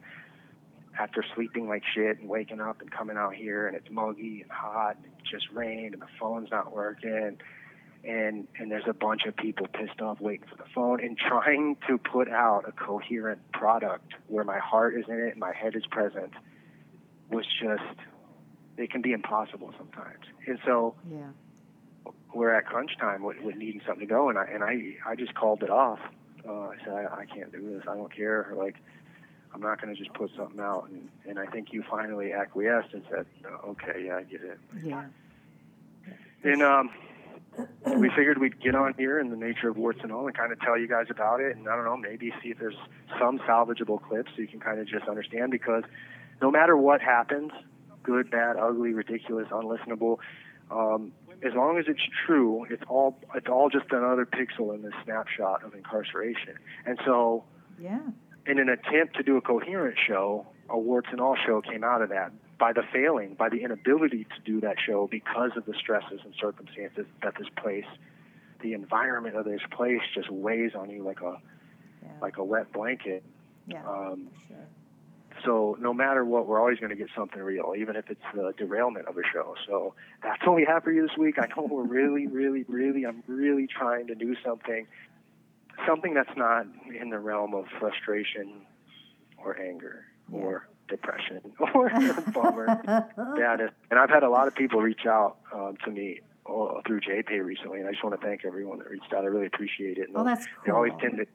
after 0.98 1.24
sleeping 1.36 1.68
like 1.68 1.84
shit 1.94 2.20
and 2.20 2.30
waking 2.30 2.62
up 2.62 2.82
and 2.82 2.90
coming 2.92 3.18
out 3.18 3.36
here 3.36 3.68
and 3.68 3.76
it's 3.76 3.90
muggy 3.92 4.42
and 4.42 4.52
hot 4.52 4.96
and 4.96 5.06
it 5.06 5.12
just 5.30 5.46
rained 5.52 5.94
and 5.94 6.02
the 6.02 6.08
phone's 6.20 6.50
not 6.52 6.74
working 6.74 7.38
and 8.06 8.48
and 8.58 8.72
there's 8.72 8.88
a 8.88 8.94
bunch 8.94 9.26
of 9.26 9.36
people 9.36 9.68
pissed 9.68 10.00
off 10.00 10.22
waiting 10.22 10.46
for 10.48 10.56
the 10.56 10.70
phone 10.74 11.04
and 11.04 11.18
trying 11.18 11.76
to 11.88 11.98
put 11.98 12.30
out 12.30 12.64
a 12.68 12.72
coherent 12.72 13.40
product 13.52 14.14
where 14.28 14.44
my 14.44 14.60
heart 14.60 14.96
is 14.96 15.04
in 15.10 15.16
it 15.20 15.32
and 15.32 15.38
my 15.38 15.54
head 15.54 15.76
is 15.76 15.86
present 15.88 16.32
was 17.30 17.46
just 17.62 18.00
it 18.78 18.92
can 18.92 19.02
be 19.02 19.14
impossible 19.14 19.74
sometimes. 19.78 20.26
And 20.48 20.60
so 20.66 20.96
Yeah. 21.10 21.28
We're 22.34 22.54
at 22.54 22.66
crunch 22.66 22.98
time 22.98 23.24
with, 23.24 23.40
with 23.42 23.56
needing 23.56 23.82
something 23.86 24.08
to 24.08 24.14
go, 24.14 24.30
and 24.30 24.38
I 24.38 24.46
and 24.46 24.64
I 24.64 24.96
I 25.06 25.16
just 25.16 25.34
called 25.34 25.64
it 25.64 25.70
off. 25.70 26.00
Uh, 26.48 26.52
I 26.52 26.76
said 26.84 26.94
I, 26.94 27.22
I 27.22 27.26
can't 27.26 27.52
do 27.52 27.74
this. 27.74 27.84
I 27.88 27.96
don't 27.96 28.14
care. 28.14 28.54
Like 28.56 28.76
I'm 29.54 29.62
not 29.62 29.82
going 29.82 29.96
to 29.96 30.00
just 30.00 30.14
put 30.14 30.32
something 30.38 30.60
out. 30.60 30.90
And 30.90 31.10
and 31.28 31.40
I 31.40 31.46
think 31.46 31.72
you 31.72 31.84
finally 31.90 32.34
acquiesced 32.34 32.94
and 32.94 33.04
said, 33.10 33.26
"Oh, 33.46 33.72
okay, 33.72 34.06
yeah, 34.06 34.18
I 34.18 34.24
get 34.24 34.42
it. 34.42 34.60
Yeah. 34.84 35.06
And 36.44 36.62
um, 36.62 36.92
we 37.98 38.10
figured 38.10 38.38
we'd 38.38 38.62
get 38.62 38.76
on 38.76 38.94
here 38.98 39.20
in 39.20 39.30
the 39.30 39.36
nature 39.36 39.70
of 39.70 39.78
warts 39.78 40.00
and 40.04 40.12
all, 40.12 40.28
and 40.28 40.36
kind 40.36 40.52
of 40.52 40.60
tell 40.60 40.78
you 40.78 40.88
guys 40.88 41.08
about 41.10 41.40
it. 41.40 41.56
And 41.56 41.68
I 41.68 41.76
don't 41.76 41.86
know, 41.86 41.98
maybe 41.98 42.34
see 42.44 42.50
if 42.50 42.60
there's 42.60 42.76
some 43.20 43.40
salvageable 43.40 44.02
clips 44.02 44.32
so 44.36 44.42
you 44.42 44.48
can 44.48 44.60
kind 44.60 44.80
of 44.80 44.88
just 44.88 45.08
understand 45.08 45.52
because 45.52 45.84
no 46.42 46.52
matter 46.52 46.76
what 46.78 47.02
happens, 47.02 47.52
good, 48.04 48.30
bad, 48.30 48.58
ugly, 48.58 48.94
ridiculous, 48.94 49.48
unlistenable. 49.50 50.20
Um, 50.70 51.14
as 51.44 51.54
long 51.54 51.78
as 51.78 51.86
it's 51.88 52.02
true, 52.26 52.66
it's 52.70 52.84
all 52.88 53.18
it's 53.36 53.48
all 53.48 53.70
just 53.70 53.92
another 53.92 54.26
pixel 54.26 54.74
in 54.74 54.82
this 54.82 54.94
snapshot 55.04 55.64
of 55.64 55.74
incarceration. 55.74 56.56
And 56.86 57.00
so, 57.06 57.44
Yeah. 57.80 58.02
in 58.46 58.60
an 58.60 58.70
attempt 58.70 59.16
to 59.18 59.24
do 59.24 59.38
a 59.38 59.42
coherent 59.42 59.98
show, 59.98 60.46
a 60.70 60.78
warts 60.78 61.08
and 61.12 61.20
all 61.20 61.36
show 61.36 61.62
came 61.62 61.84
out 61.84 62.02
of 62.02 62.10
that. 62.10 62.32
By 62.58 62.72
the 62.74 62.84
failing, 62.84 63.34
by 63.36 63.50
the 63.50 63.62
inability 63.64 64.24
to 64.26 64.40
do 64.46 64.62
that 64.62 64.80
show 64.80 65.08
because 65.08 65.52
of 65.58 65.66
the 65.66 65.74
stresses 65.74 66.22
and 66.24 66.34
circumstances 66.40 67.06
that 67.22 67.36
this 67.38 67.50
place, 67.58 67.86
the 68.62 68.74
environment 68.74 69.36
of 69.36 69.44
this 69.46 69.62
place, 69.72 70.02
just 70.14 70.30
weighs 70.30 70.74
on 70.74 70.90
you 70.90 71.04
like 71.04 71.22
a 71.22 71.38
Yeah. 72.02 72.12
like 72.22 72.38
a 72.38 72.44
wet 72.44 72.72
blanket. 72.72 73.24
Yeah. 73.68 73.86
Um, 73.86 74.30
Sure. 74.48 74.58
So 75.46 75.78
no 75.80 75.94
matter 75.94 76.26
what, 76.26 76.48
we're 76.48 76.60
always 76.60 76.80
going 76.80 76.90
to 76.90 76.96
get 76.96 77.08
something 77.16 77.42
real, 77.42 77.74
even 77.78 77.96
if 77.96 78.10
it's 78.10 78.22
the 78.34 78.54
derailment 78.58 79.08
of 79.08 79.18
a 79.18 79.22
show. 79.32 79.56
So 79.68 79.94
that's 80.24 80.46
what 80.46 80.56
we 80.56 80.66
have 80.66 80.84
for 80.84 80.92
you 80.92 81.04
this 81.08 81.18
week. 81.18 81.36
I 81.38 81.48
know 81.56 81.68
we're 81.70 81.84
really, 81.84 82.28
really, 82.28 82.64
really, 82.64 83.06
I'm 83.06 83.24
really 83.28 83.68
trying 83.68 84.08
to 84.08 84.16
do 84.16 84.36
something, 84.44 84.88
something 85.88 86.14
that's 86.14 86.36
not 86.36 86.66
in 87.00 87.10
the 87.10 87.20
realm 87.20 87.54
of 87.54 87.66
frustration 87.80 88.62
or 89.38 89.60
anger 89.60 90.06
or 90.32 90.68
depression 90.88 91.42
or 91.74 91.90
bummer. 92.34 92.82
That 93.38 93.62
is, 93.62 93.70
and 93.92 94.00
I've 94.00 94.10
had 94.10 94.24
a 94.24 94.30
lot 94.30 94.48
of 94.48 94.56
people 94.56 94.82
reach 94.82 95.06
out 95.06 95.38
um, 95.54 95.78
to 95.86 95.92
me 95.92 96.20
uh, 96.48 96.82
through 96.86 97.02
JPay 97.02 97.44
recently, 97.44 97.80
and 97.80 97.88
I 97.88 97.92
just 97.92 98.04
want 98.04 98.20
to 98.20 98.26
thank 98.26 98.46
everyone 98.46 98.80
that 98.80 98.90
reached 98.90 99.14
out. 99.14 99.24
I 99.24 99.28
really 99.28 99.48
appreciate 99.48 99.98
it. 99.98 100.08
And 100.08 100.18
Oh, 100.18 100.24
that's 100.24 100.46
they 100.66 100.72
always 100.72 100.94
tend 101.00 101.18
to 101.18 101.26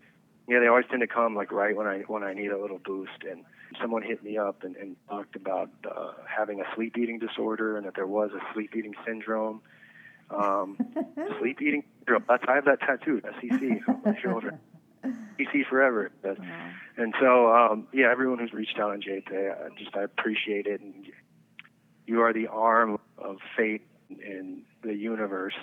yeah 0.48 0.58
they 0.58 0.66
always 0.66 0.86
tend 0.90 1.00
to 1.00 1.06
come 1.06 1.34
like 1.36 1.52
right 1.52 1.76
when 1.76 1.86
i 1.86 2.00
when 2.08 2.24
i 2.24 2.34
need 2.34 2.50
a 2.50 2.60
little 2.60 2.78
boost 2.78 3.22
and 3.30 3.44
someone 3.80 4.02
hit 4.02 4.22
me 4.24 4.38
up 4.38 4.64
and, 4.64 4.76
and 4.76 4.96
talked 5.08 5.36
about 5.36 5.70
uh, 5.90 6.12
having 6.26 6.60
a 6.60 6.64
sleep 6.74 6.96
eating 6.98 7.18
disorder 7.18 7.76
and 7.76 7.86
that 7.86 7.94
there 7.94 8.06
was 8.06 8.30
a 8.32 8.54
sleep 8.54 8.74
eating 8.76 8.94
syndrome 9.06 9.60
um, 10.30 10.76
sleep 11.40 11.60
eating 11.60 11.82
syndrome 11.98 12.24
that's 12.28 12.44
i 12.48 12.54
have 12.54 12.64
that 12.64 12.80
tattooed 12.80 13.24
sec 13.40 13.60
on 13.88 14.00
my 14.04 14.18
shoulder 14.20 14.58
sec 15.04 15.66
forever 15.68 16.10
says. 16.22 16.36
and 16.96 17.14
so 17.20 17.52
um, 17.54 17.86
yeah 17.92 18.10
everyone 18.10 18.38
who's 18.38 18.52
reached 18.52 18.78
out 18.78 18.90
on 18.90 19.00
jpay 19.00 19.52
i 19.52 19.68
just 19.78 19.94
i 19.96 20.02
appreciate 20.02 20.66
it 20.66 20.80
and 20.80 21.06
you 22.06 22.20
are 22.22 22.32
the 22.32 22.46
arm 22.48 22.98
of 23.18 23.36
fate 23.56 23.82
in 24.08 24.62
the 24.82 24.94
universe 24.94 25.54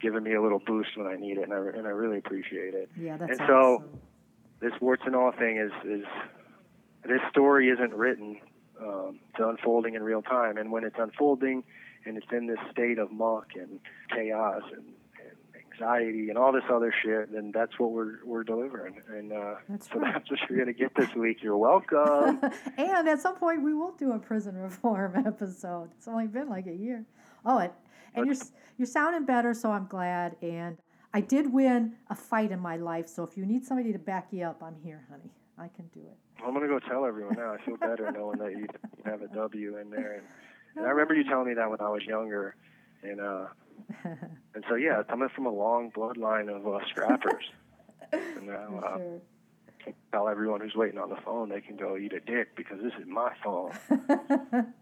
giving 0.00 0.22
me 0.24 0.34
a 0.34 0.42
little 0.42 0.58
boost 0.58 0.96
when 0.96 1.06
I 1.06 1.14
need 1.16 1.38
it, 1.38 1.44
and 1.44 1.52
I 1.54 1.56
and 1.78 1.86
I 1.86 1.90
really 1.90 2.18
appreciate 2.18 2.74
it. 2.74 2.90
Yeah, 2.98 3.16
that's 3.16 3.30
And 3.30 3.40
so- 3.46 3.54
awesome. 3.76 4.00
This 4.60 4.72
warts 4.80 5.02
and 5.06 5.14
all 5.14 5.30
thing 5.32 5.56
is 5.58 5.70
is 5.84 6.04
this 7.06 7.20
story 7.30 7.68
isn't 7.68 7.92
written. 7.94 8.38
Um, 8.80 9.20
it's 9.30 9.40
unfolding 9.40 9.94
in 9.94 10.02
real 10.02 10.22
time, 10.22 10.56
and 10.56 10.70
when 10.72 10.84
it's 10.84 10.96
unfolding, 10.98 11.62
and 12.04 12.16
it's 12.16 12.26
in 12.32 12.46
this 12.46 12.58
state 12.70 12.98
of 12.98 13.10
muck 13.12 13.50
and 13.54 13.78
chaos 14.10 14.62
and, 14.72 14.84
and 14.84 15.64
anxiety 15.72 16.28
and 16.28 16.36
all 16.36 16.52
this 16.52 16.64
other 16.70 16.92
shit, 17.02 17.32
then 17.32 17.52
that's 17.54 17.78
what 17.78 17.92
we're 17.92 18.18
we're 18.24 18.42
delivering. 18.44 19.00
And 19.08 19.32
uh, 19.32 19.54
That's 19.68 19.88
so 19.90 20.00
right. 20.00 20.12
that's 20.12 20.30
what 20.30 20.40
you're 20.48 20.58
gonna 20.58 20.72
get 20.72 20.94
this 20.96 21.14
week. 21.14 21.42
You're 21.42 21.56
welcome. 21.56 22.40
and 22.76 23.08
at 23.08 23.20
some 23.20 23.36
point, 23.36 23.62
we 23.62 23.74
will 23.74 23.92
do 23.92 24.12
a 24.12 24.18
prison 24.18 24.56
reform 24.56 25.14
episode. 25.26 25.90
It's 25.96 26.08
only 26.08 26.26
been 26.26 26.48
like 26.48 26.66
a 26.66 26.74
year. 26.74 27.04
Oh, 27.46 27.58
and, 27.58 27.70
and 28.14 28.26
you're 28.26 28.36
you're 28.76 28.86
sounding 28.86 29.24
better, 29.24 29.54
so 29.54 29.70
I'm 29.70 29.86
glad. 29.86 30.36
And 30.42 30.78
I 31.12 31.20
did 31.20 31.52
win 31.52 31.94
a 32.10 32.14
fight 32.16 32.50
in 32.50 32.58
my 32.58 32.76
life, 32.76 33.08
so 33.08 33.22
if 33.22 33.36
you 33.36 33.46
need 33.46 33.64
somebody 33.64 33.92
to 33.92 33.98
back 34.00 34.28
you 34.32 34.44
up, 34.44 34.62
I'm 34.62 34.76
here, 34.82 35.06
honey. 35.08 35.30
I 35.58 35.68
can 35.68 35.86
do 35.94 36.00
it. 36.00 36.42
I'm 36.44 36.52
gonna 36.52 36.68
go 36.68 36.78
tell 36.78 37.04
everyone 37.04 37.36
now. 37.36 37.54
I 37.54 37.64
feel 37.64 37.76
better 37.76 38.10
knowing 38.12 38.38
that 38.38 38.52
you, 38.52 38.66
have 39.04 39.22
a 39.22 39.28
W 39.28 39.78
in 39.78 39.90
there. 39.90 40.14
And, 40.14 40.22
and 40.76 40.86
I 40.86 40.88
remember 40.90 41.14
you 41.14 41.24
telling 41.24 41.46
me 41.48 41.54
that 41.54 41.70
when 41.70 41.80
I 41.80 41.88
was 41.88 42.02
younger, 42.02 42.56
and 43.02 43.20
uh, 43.20 43.46
and 44.04 44.64
so 44.68 44.74
yeah, 44.74 45.02
coming 45.08 45.28
from 45.34 45.46
a 45.46 45.52
long 45.52 45.90
bloodline 45.92 46.48
of 46.54 46.66
uh, 46.66 46.80
scrappers, 46.88 47.44
and 48.12 48.46
now 48.46 48.82
uh, 48.84 48.96
sure. 48.96 49.20
tell 50.10 50.28
everyone 50.28 50.60
who's 50.60 50.74
waiting 50.74 50.98
on 50.98 51.10
the 51.10 51.18
phone 51.24 51.48
they 51.48 51.60
can 51.60 51.76
go 51.76 51.96
eat 51.96 52.12
a 52.12 52.20
dick 52.20 52.56
because 52.56 52.78
this 52.82 52.92
is 53.00 53.06
my 53.06 53.32
phone. 53.42 53.72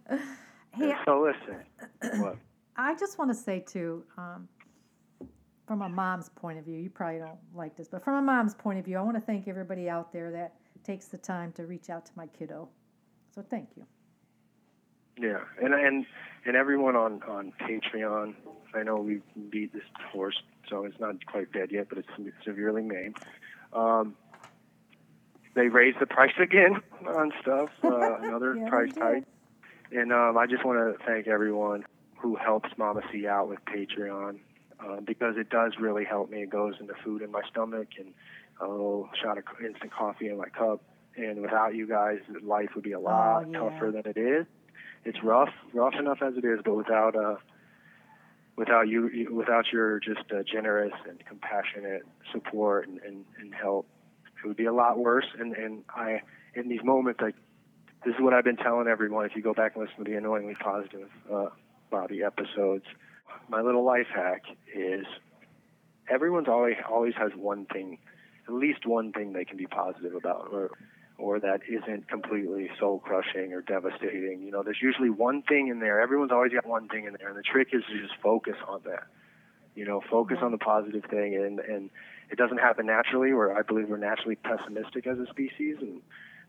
Hey, 0.74 0.90
And 0.90 0.98
so 1.04 1.20
listen, 1.20 2.20
what? 2.22 2.38
I 2.76 2.94
just 2.94 3.18
want 3.18 3.30
to 3.30 3.34
say 3.34 3.60
too, 3.60 4.04
um, 4.16 4.48
from 5.72 5.80
a 5.80 5.88
mom's 5.88 6.28
point 6.28 6.58
of 6.58 6.66
view, 6.66 6.76
you 6.76 6.90
probably 6.90 7.18
don't 7.18 7.38
like 7.54 7.74
this, 7.78 7.88
but 7.88 8.04
from 8.04 8.16
a 8.16 8.20
mom's 8.20 8.54
point 8.54 8.78
of 8.78 8.84
view, 8.84 8.98
I 8.98 9.00
want 9.00 9.16
to 9.16 9.22
thank 9.22 9.48
everybody 9.48 9.88
out 9.88 10.12
there 10.12 10.30
that 10.30 10.52
takes 10.84 11.06
the 11.06 11.16
time 11.16 11.50
to 11.52 11.64
reach 11.64 11.88
out 11.88 12.04
to 12.04 12.12
my 12.14 12.26
kiddo. 12.26 12.68
So 13.34 13.42
thank 13.48 13.70
you. 13.74 13.86
Yeah, 15.18 15.38
and 15.62 15.72
and 15.72 16.04
and 16.44 16.56
everyone 16.56 16.94
on 16.94 17.22
on 17.22 17.54
Patreon. 17.58 18.34
I 18.74 18.82
know 18.82 18.96
we 18.96 19.22
beat 19.48 19.72
this 19.72 19.82
horse, 20.12 20.42
so 20.68 20.84
it's 20.84 21.00
not 21.00 21.24
quite 21.24 21.50
dead 21.52 21.70
yet, 21.72 21.88
but 21.88 21.96
it's 21.96 22.08
severely 22.44 22.82
maimed. 22.82 23.16
Um, 23.72 24.14
they 25.54 25.68
raised 25.68 26.00
the 26.00 26.06
price 26.06 26.34
again 26.38 26.82
on 27.08 27.32
stuff. 27.40 27.70
Uh, 27.82 28.16
another 28.20 28.56
Yeah, 28.56 28.68
price 28.68 28.92
hike, 28.98 29.24
and 29.90 30.12
um, 30.12 30.36
I 30.36 30.46
just 30.46 30.66
want 30.66 30.98
to 30.98 31.02
thank 31.06 31.28
everyone 31.28 31.84
who 32.18 32.36
helps 32.36 32.68
Mama 32.76 33.00
C 33.10 33.26
out 33.26 33.48
with 33.48 33.58
Patreon 33.64 34.38
uh, 34.84 35.00
because 35.00 35.36
it 35.36 35.48
does 35.50 35.72
really 35.80 36.04
help 36.04 36.30
me. 36.30 36.42
It 36.42 36.50
goes 36.50 36.74
into 36.80 36.94
food 37.04 37.22
in 37.22 37.30
my 37.30 37.42
stomach 37.50 37.88
and 37.98 38.12
a 38.60 38.66
little 38.68 39.08
shot 39.22 39.38
of 39.38 39.44
instant 39.64 39.92
coffee 39.92 40.28
in 40.28 40.36
my 40.38 40.48
cup. 40.48 40.82
And 41.16 41.42
without 41.42 41.74
you 41.74 41.86
guys, 41.86 42.18
life 42.42 42.70
would 42.74 42.84
be 42.84 42.92
a 42.92 43.00
lot 43.00 43.44
Oh, 43.44 43.50
yeah. 43.50 43.58
tougher 43.58 43.90
than 43.92 44.02
it 44.06 44.18
is 44.18 44.46
it's 45.04 45.18
rough, 45.22 45.48
rough 45.74 45.94
enough 45.98 46.18
as 46.22 46.34
it 46.36 46.44
is, 46.44 46.60
but 46.64 46.74
without 46.76 47.16
uh, 47.16 47.34
without 48.56 48.88
you, 48.88 49.08
you- 49.08 49.34
without 49.34 49.72
your 49.72 49.98
just 49.98 50.30
uh, 50.32 50.42
generous 50.42 50.92
and 51.08 51.24
compassionate 51.26 52.02
support 52.32 52.86
and, 52.88 53.00
and, 53.00 53.24
and 53.40 53.54
help, 53.54 53.86
it 54.42 54.46
would 54.46 54.56
be 54.56 54.66
a 54.66 54.72
lot 54.72 54.98
worse. 54.98 55.26
And 55.38 55.54
and 55.54 55.84
I, 55.94 56.22
in 56.54 56.68
these 56.68 56.82
moments, 56.84 57.20
like 57.20 57.34
this 58.04 58.14
is 58.14 58.20
what 58.20 58.32
I've 58.34 58.44
been 58.44 58.56
telling 58.56 58.86
everyone. 58.88 59.26
If 59.26 59.34
you 59.36 59.42
go 59.42 59.54
back 59.54 59.74
and 59.76 59.84
listen 59.84 60.04
to 60.04 60.10
the 60.10 60.16
annoyingly 60.16 60.54
positive 60.54 61.08
uh, 61.32 61.46
Bobby 61.90 62.22
episodes, 62.22 62.84
my 63.52 63.60
little 63.60 63.84
life 63.84 64.06
hack 64.12 64.44
is 64.74 65.04
everyone's 66.08 66.48
always 66.48 66.76
always 66.88 67.12
has 67.16 67.30
one 67.36 67.66
thing, 67.66 67.98
at 68.48 68.54
least 68.54 68.86
one 68.86 69.12
thing 69.12 69.34
they 69.34 69.44
can 69.44 69.58
be 69.58 69.66
positive 69.66 70.14
about, 70.14 70.48
or 70.50 70.70
or 71.18 71.38
that 71.38 71.60
isn't 71.68 72.08
completely 72.08 72.70
soul 72.80 72.98
crushing 72.98 73.52
or 73.52 73.60
devastating. 73.60 74.42
You 74.42 74.50
know, 74.50 74.62
there's 74.62 74.80
usually 74.82 75.10
one 75.10 75.42
thing 75.42 75.68
in 75.68 75.80
there. 75.80 76.00
Everyone's 76.00 76.32
always 76.32 76.52
got 76.52 76.66
one 76.66 76.88
thing 76.88 77.04
in 77.04 77.14
there, 77.20 77.28
and 77.28 77.36
the 77.36 77.42
trick 77.42 77.68
is 77.72 77.82
to 77.92 78.00
just 78.00 78.14
focus 78.22 78.56
on 78.66 78.80
that. 78.86 79.04
You 79.74 79.84
know, 79.84 80.02
focus 80.10 80.38
on 80.40 80.50
the 80.50 80.58
positive 80.58 81.04
thing, 81.10 81.36
and 81.36 81.60
and 81.60 81.90
it 82.30 82.38
doesn't 82.38 82.58
happen 82.58 82.86
naturally. 82.86 83.34
Where 83.34 83.54
I 83.54 83.60
believe 83.60 83.90
we're 83.90 83.98
naturally 83.98 84.36
pessimistic 84.36 85.06
as 85.06 85.18
a 85.18 85.26
species, 85.26 85.76
and 85.78 86.00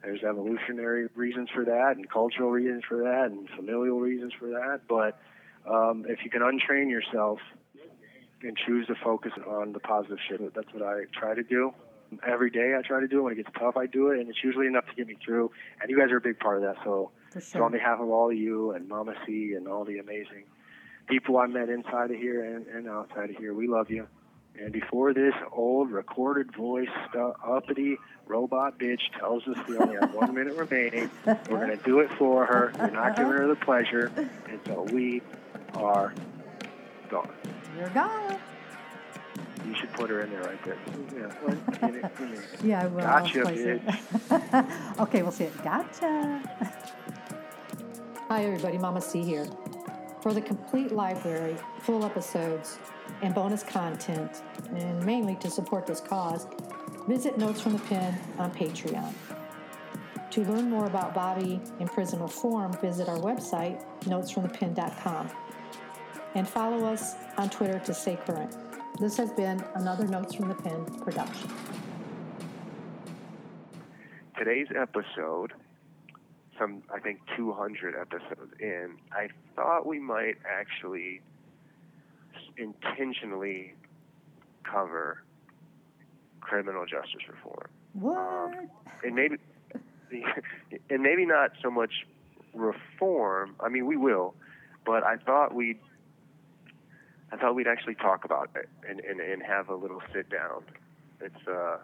there's 0.01 0.23
evolutionary 0.23 1.09
reasons 1.15 1.49
for 1.53 1.65
that, 1.65 1.97
and 1.97 2.09
cultural 2.09 2.49
reasons 2.49 2.83
for 2.87 2.99
that, 2.99 3.25
and 3.29 3.49
familial 3.57 3.99
reasons 3.99 4.31
for 4.39 4.47
that. 4.47 4.81
But 4.87 5.19
um, 5.69 6.05
if 6.07 6.19
you 6.23 6.29
can 6.29 6.41
untrain 6.41 6.89
yourself 6.89 7.39
and 8.41 8.57
choose 8.57 8.87
to 8.87 8.95
focus 9.03 9.31
on 9.47 9.73
the 9.73 9.79
positive 9.79 10.17
shit, 10.27 10.53
that's 10.53 10.73
what 10.73 10.83
I 10.83 11.03
try 11.13 11.33
to 11.33 11.43
do 11.43 11.73
every 12.27 12.49
day 12.49 12.75
I 12.77 12.81
try 12.85 12.99
to 12.99 13.07
do 13.07 13.19
it. 13.19 13.21
When 13.23 13.33
it 13.33 13.37
gets 13.37 13.49
tough, 13.57 13.77
I 13.77 13.87
do 13.87 14.09
it, 14.09 14.19
and 14.19 14.29
it's 14.29 14.43
usually 14.43 14.67
enough 14.67 14.85
to 14.87 14.95
get 14.95 15.07
me 15.07 15.17
through. 15.23 15.51
And 15.81 15.89
you 15.89 15.97
guys 15.97 16.11
are 16.11 16.17
a 16.17 16.21
big 16.21 16.39
part 16.39 16.57
of 16.57 16.63
that. 16.63 16.75
So, 16.83 17.11
For 17.31 17.41
so 17.41 17.63
on 17.63 17.71
behalf 17.71 17.99
of 17.99 18.09
all 18.09 18.29
of 18.29 18.37
you 18.37 18.71
and 18.71 18.87
Mama 18.87 19.13
C 19.25 19.53
and 19.55 19.67
all 19.67 19.85
the 19.85 19.99
amazing 19.99 20.45
people 21.07 21.37
I 21.37 21.47
met 21.47 21.69
inside 21.69 22.11
of 22.11 22.17
here 22.17 22.55
and, 22.55 22.67
and 22.67 22.87
outside 22.87 23.29
of 23.29 23.35
here, 23.37 23.53
we 23.53 23.67
love 23.67 23.89
you. 23.89 24.07
And 24.59 24.71
before 24.71 25.13
this 25.13 25.33
old 25.51 25.89
recorded 25.91 26.55
voice 26.55 26.89
stu- 27.09 27.33
uppity 27.43 27.97
robot 28.27 28.77
bitch 28.77 29.01
tells 29.19 29.47
us 29.47 29.57
we 29.67 29.77
only 29.77 29.95
have 29.95 30.13
one 30.13 30.33
minute 30.35 30.55
remaining, 30.55 31.09
we're 31.25 31.57
going 31.57 31.77
to 31.77 31.83
do 31.83 31.99
it 31.99 32.11
for 32.17 32.45
her. 32.45 32.71
We're 32.77 32.91
not 32.91 33.17
giving 33.17 33.33
her 33.33 33.47
the 33.47 33.55
pleasure 33.55 34.11
until 34.47 34.85
we 34.85 35.21
are 35.73 36.13
gone. 37.09 37.29
You're 37.77 37.89
gone. 37.89 38.37
You 39.67 39.75
should 39.75 39.91
put 39.93 40.09
her 40.09 40.21
in 40.21 40.29
there 40.29 40.43
right 40.43 40.63
there. 40.63 40.77
Yeah, 41.15 41.33
well, 41.41 41.57
get 41.81 41.95
it, 41.95 42.17
get 42.17 42.31
it. 42.31 42.43
Yeah, 42.63 42.83
I 42.83 42.87
will. 42.87 43.01
Gotcha, 43.01 43.47
it. 43.49 43.81
okay, 44.99 45.23
we'll 45.23 45.31
see 45.31 45.45
it. 45.45 45.63
Gotcha. 45.63 46.41
Hi, 48.29 48.43
everybody. 48.45 48.77
Mama 48.77 49.01
C 49.01 49.23
here. 49.23 49.47
For 50.23 50.33
the 50.33 50.39
complete 50.39 50.93
library, 50.93 51.57
full 51.81 52.05
episodes, 52.05 52.79
and 53.21 53.35
bonus 53.35 53.61
content, 53.61 54.41
and 54.69 55.05
mainly 55.05 55.35
to 55.41 55.49
support 55.49 55.85
this 55.85 55.99
cause, 55.99 56.47
visit 57.09 57.37
Notes 57.37 57.59
from 57.59 57.73
the 57.73 57.79
Pen 57.79 58.17
on 58.37 58.49
Patreon. 58.53 59.11
To 60.31 60.41
learn 60.45 60.69
more 60.69 60.85
about 60.85 61.13
Bobby 61.13 61.59
and 61.81 61.91
prison 61.91 62.21
reform, 62.21 62.71
visit 62.79 63.09
our 63.09 63.17
website, 63.17 63.83
notesfromthepen.com, 64.05 65.29
and 66.35 66.47
follow 66.47 66.85
us 66.85 67.15
on 67.37 67.49
Twitter 67.49 67.79
to 67.79 67.93
stay 67.93 68.17
current. 68.25 68.55
This 69.01 69.17
has 69.17 69.29
been 69.33 69.61
another 69.75 70.07
Notes 70.07 70.35
from 70.35 70.47
the 70.47 70.55
Pen 70.55 70.85
production. 71.01 71.51
today's 74.37 74.67
episode, 74.73 75.53
some 76.59 76.83
I 76.93 76.99
think 76.99 77.19
200 77.35 77.95
episodes 77.99 78.53
in, 78.59 78.95
I 79.11 79.29
thought 79.55 79.85
we 79.85 79.99
might 79.99 80.37
actually 80.49 81.21
intentionally 82.57 83.73
cover 84.63 85.23
criminal 86.41 86.85
justice 86.85 87.21
reform, 87.27 87.69
What? 87.93 88.69
and 89.03 89.15
maybe, 89.15 89.37
and 90.89 91.01
maybe 91.01 91.25
not 91.25 91.51
so 91.61 91.71
much 91.71 92.05
reform. 92.53 93.55
I 93.59 93.69
mean, 93.69 93.85
we 93.85 93.97
will, 93.97 94.35
but 94.85 95.03
I 95.03 95.17
thought 95.17 95.53
we'd. 95.53 95.79
I 97.31 97.35
thought 97.37 97.55
we'd 97.55 97.65
actually 97.67 97.95
talk 97.95 98.25
about 98.25 98.51
it 98.55 98.69
and, 98.87 98.99
and, 98.99 99.19
and 99.19 99.41
have 99.41 99.67
a 99.67 99.73
little 99.75 100.03
sit 100.13 100.29
down. 100.29 100.61
It's 101.19 101.47
uh, 101.47 101.77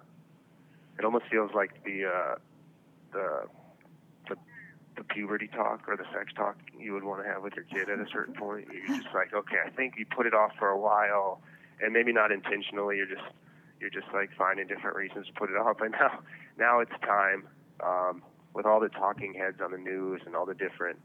it 1.00 1.04
almost 1.06 1.26
feels 1.32 1.50
like 1.56 1.84
the 1.84 2.06
uh, 2.06 2.36
the 3.12 3.44
the 5.00 5.06
puberty 5.06 5.48
talk 5.48 5.88
or 5.88 5.96
the 5.96 6.04
sex 6.14 6.34
talk 6.36 6.58
you 6.78 6.94
would 6.94 7.04
want 7.04 7.24
to 7.24 7.28
have 7.28 7.42
with 7.42 7.54
your 7.56 7.64
kid 7.66 7.90
at 7.90 8.00
a 8.00 8.06
certain 8.12 8.34
point. 8.34 8.68
You're 8.72 8.98
just 9.02 9.14
like, 9.16 9.34
okay, 9.34 9.58
I 9.66 9.70
think 9.70 9.96
you 9.98 10.06
put 10.06 10.28
it 10.28 10.34
off 10.34 10.52
for 10.60 10.68
a 10.68 10.78
while, 10.78 11.42
and 11.82 11.94
maybe 11.94 12.12
not 12.12 12.32
intentionally. 12.32 12.98
You're 12.98 13.08
just 13.08 13.28
you're 13.80 13.90
just 13.90 14.08
like 14.14 14.30
finding 14.38 14.68
different 14.68 14.98
reasons 14.98 15.28
to 15.28 15.34
put 15.34 15.50
it 15.50 15.56
off. 15.56 15.80
And 15.82 15.92
now 15.92 16.20
now 16.58 16.80
it's 16.82 16.92
time 17.02 17.48
um, 17.82 18.22
with 18.54 18.66
all 18.66 18.82
the 18.82 18.90
talking 18.90 19.34
heads 19.34 19.62
on 19.64 19.72
the 19.72 19.78
news 19.78 20.22
and 20.26 20.36
all 20.36 20.46
the 20.46 20.54
different 20.54 21.00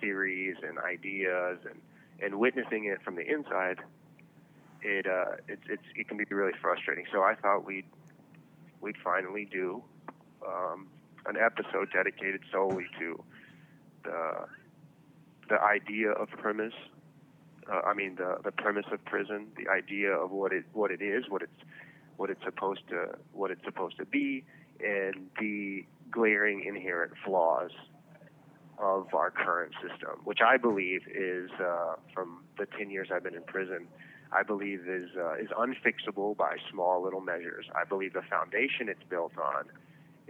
theories 0.00 0.56
and 0.66 0.78
ideas 0.78 1.58
and 1.68 1.80
and 2.20 2.38
witnessing 2.38 2.86
it 2.86 3.02
from 3.02 3.14
the 3.14 3.30
inside. 3.30 3.78
It 4.80 5.06
uh, 5.06 5.36
it's 5.48 5.62
it's 5.68 5.82
it 5.94 6.08
can 6.08 6.16
be 6.16 6.24
really 6.30 6.56
frustrating. 6.62 7.04
So 7.12 7.22
I 7.22 7.34
thought 7.34 7.66
we'd 7.66 7.86
we'd 8.80 8.96
finally 9.04 9.44
do 9.44 9.82
um, 10.46 10.88
an 11.28 11.36
episode 11.36 11.90
dedicated 11.92 12.40
solely 12.50 12.86
to 12.98 13.22
the 14.04 14.46
the 15.48 15.60
idea 15.60 16.10
of 16.12 16.28
premise. 16.30 16.74
Uh, 17.70 17.80
I 17.86 17.94
mean 17.94 18.16
the 18.16 18.38
the 18.42 18.52
premise 18.52 18.86
of 18.92 19.04
prison, 19.04 19.48
the 19.56 19.70
idea 19.70 20.10
of 20.10 20.30
what 20.30 20.52
it 20.52 20.64
what 20.72 20.90
it 20.90 21.02
is, 21.02 21.24
what 21.28 21.42
it's 21.42 21.62
what 22.16 22.30
it's 22.30 22.42
supposed 22.44 22.88
to 22.88 23.16
what 23.32 23.50
it's 23.50 23.64
supposed 23.64 23.98
to 23.98 24.06
be, 24.06 24.44
and 24.80 25.28
the 25.38 25.84
glaring 26.10 26.64
inherent 26.64 27.12
flaws 27.24 27.70
of 28.78 29.12
our 29.12 29.30
current 29.30 29.72
system, 29.82 30.20
which 30.24 30.38
I 30.40 30.56
believe 30.56 31.02
is 31.08 31.50
uh, 31.60 31.96
from 32.14 32.44
the 32.58 32.66
ten 32.78 32.90
years 32.90 33.08
I've 33.12 33.24
been 33.24 33.34
in 33.34 33.42
prison. 33.42 33.86
I 34.30 34.42
believe 34.42 34.86
is 34.88 35.10
uh, 35.16 35.34
is 35.34 35.48
unfixable 35.58 36.36
by 36.36 36.56
small 36.70 37.02
little 37.02 37.20
measures. 37.20 37.66
I 37.74 37.84
believe 37.84 38.12
the 38.12 38.22
foundation 38.22 38.88
it's 38.88 39.02
built 39.08 39.32
on 39.38 39.64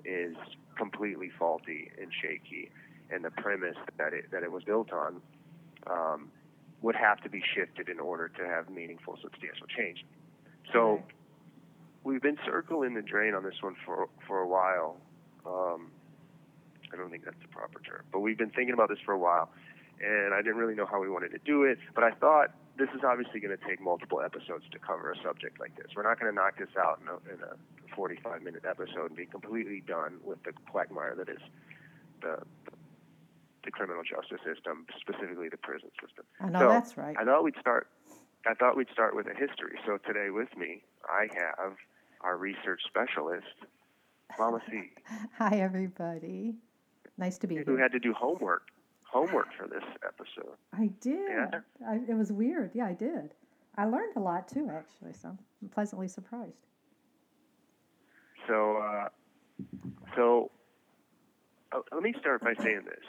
is 0.05 0.37
completely 0.77 1.31
faulty 1.39 1.91
and 2.01 2.11
shaky, 2.23 2.71
and 3.11 3.25
the 3.25 3.31
premise 3.31 3.77
that 3.97 4.13
it 4.13 4.31
that 4.31 4.43
it 4.43 4.53
was 4.53 4.65
built 4.65 4.93
on 4.93 5.21
um, 5.87 6.31
would 6.83 6.95
have 6.95 7.21
to 7.23 7.29
be 7.29 7.43
shifted 7.55 7.89
in 7.89 7.99
order 7.99 8.29
to 8.29 8.47
have 8.47 8.71
meaningful, 8.71 9.19
substantial 9.23 9.67
change. 9.67 10.05
So 10.73 11.03
we've 12.05 12.23
been 12.23 12.39
circling 12.45 12.95
the 12.95 13.03
drain 13.03 13.35
on 13.35 13.43
this 13.43 13.61
one 13.61 13.77
for 13.85 14.09
for 14.27 14.39
a 14.39 14.49
while. 14.49 14.97
Um, 15.47 15.91
I 16.93 16.97
don't 16.97 17.11
think 17.11 17.25
that's 17.25 17.41
the 17.43 17.49
proper 17.49 17.81
term, 17.81 18.03
but 18.13 18.21
we've 18.21 18.39
been 18.39 18.51
thinking 18.51 18.75
about 18.75 18.89
this 18.89 18.99
for 19.05 19.13
a 19.13 19.19
while, 19.19 19.51
and 20.01 20.33
I 20.33 20.39
didn't 20.39 20.57
really 20.57 20.75
know 20.75 20.87
how 20.87 21.01
we 21.01 21.11
wanted 21.11 21.33
to 21.33 21.39
do 21.45 21.65
it. 21.65 21.79
But 21.95 22.05
I 22.05 22.13
thought 22.13 22.55
this 22.79 22.89
is 22.95 23.03
obviously 23.05 23.41
going 23.41 23.57
to 23.57 23.65
take 23.69 23.81
multiple 23.81 24.21
episodes 24.21 24.65
to 24.71 24.79
cover 24.79 25.11
a 25.11 25.17
subject 25.23 25.59
like 25.61 25.77
this. 25.77 25.87
We're 25.97 26.05
not 26.05 26.19
going 26.21 26.33
to 26.33 26.37
knock 26.37 26.59
this 26.59 26.71
out 26.79 27.01
in 27.03 27.09
a, 27.09 27.35
in 27.35 27.43
a 27.43 27.55
45 27.95 28.43
minute 28.43 28.63
episode 28.69 29.11
and 29.11 29.17
be 29.17 29.27
completely 29.27 29.83
done 29.87 30.19
with 30.25 30.43
the 30.45 30.53
quagmire 30.71 31.15
that 31.17 31.29
is 31.29 31.43
the 32.23 32.39
the 33.65 33.73
criminal 33.73 34.03
justice 34.03 34.41
system, 34.47 34.87
specifically 34.99 35.49
the 35.51 35.59
prison 35.59 35.91
system. 36.01 36.25
I 36.41 36.49
know 36.49 36.61
So, 36.61 36.69
that's 36.69 36.97
right. 36.97 37.17
I 37.19 37.25
thought 37.25 37.43
we'd 37.43 37.59
start. 37.61 37.89
I 38.47 38.55
thought 38.55 38.77
we'd 38.77 38.89
start 38.93 39.15
with 39.17 39.27
a 39.27 39.35
history. 39.35 39.77
So 39.85 39.99
today 40.07 40.31
with 40.31 40.57
me, 40.57 40.83
I 41.05 41.27
have 41.35 41.75
our 42.23 42.37
research 42.39 42.81
specialist, 42.87 43.47
Mama 44.39 44.61
C, 44.71 44.91
Hi, 45.39 45.59
everybody. 45.61 46.55
Nice 47.19 47.37
to 47.39 47.47
be 47.49 47.57
who 47.57 47.63
here. 47.65 47.75
Who 47.75 47.77
had 47.83 47.93
to 47.93 47.99
do 47.99 48.15
homework 48.15 48.63
homework 49.11 49.49
for 49.57 49.67
this 49.67 49.85
episode. 50.07 50.57
I 50.73 50.91
did. 51.01 51.29
Yeah. 51.29 51.61
I, 51.87 51.99
it 52.09 52.15
was 52.15 52.33
weird. 52.33 52.73
Yeah, 52.75 52.87
I 52.87 52.93
did. 52.93 53.35
I 53.77 53.85
learned 53.85 54.17
a 54.17 54.21
lot 54.21 54.49
too, 54.49 54.69
actually. 54.73 55.13
So 55.13 55.37
I'm 55.63 55.69
pleasantly 55.69 56.09
surprised. 56.09 56.67
So, 58.47 58.77
uh, 58.79 59.09
so 60.17 60.51
uh, 61.73 61.81
let 61.93 62.03
me 62.03 62.15
start 62.21 62.43
by 62.43 62.55
saying 62.63 62.83
this. 62.85 63.05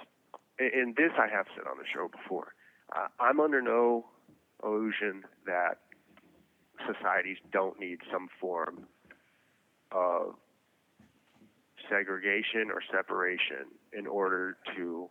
And- 0.60 0.96
this 0.96 1.12
I 1.18 1.28
have 1.34 1.46
said 1.56 1.66
on 1.70 1.78
the 1.78 1.86
show 1.94 2.10
before. 2.10 2.54
Uh, 2.96 3.08
I'm 3.20 3.40
under 3.40 3.62
no 3.62 4.06
illusion 4.64 5.24
that 5.46 5.80
societies 6.86 7.38
don't 7.52 7.80
need 7.80 8.00
some 8.12 8.28
form 8.42 8.88
of 9.92 10.36
segregation 11.90 12.70
or 12.72 12.82
separation 12.92 13.66
in 13.98 14.06
order 14.06 14.58
to 14.76 15.10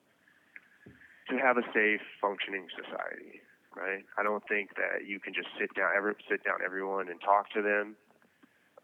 to 1.31 1.37
have 1.39 1.57
a 1.59 1.63
safe 1.75 2.01
functioning 2.21 2.67
society 2.77 3.41
right? 3.77 4.05
I 4.19 4.23
don't 4.23 4.43
think 4.49 4.75
that 4.77 5.07
you 5.07 5.21
can 5.21 5.33
just 5.35 5.49
sit 5.59 5.75
down 5.75 5.91
ever 5.97 6.15
sit 6.29 6.45
down 6.45 6.57
everyone 6.65 7.09
and 7.09 7.21
talk 7.21 7.51
to 7.53 7.63
them. 7.63 7.97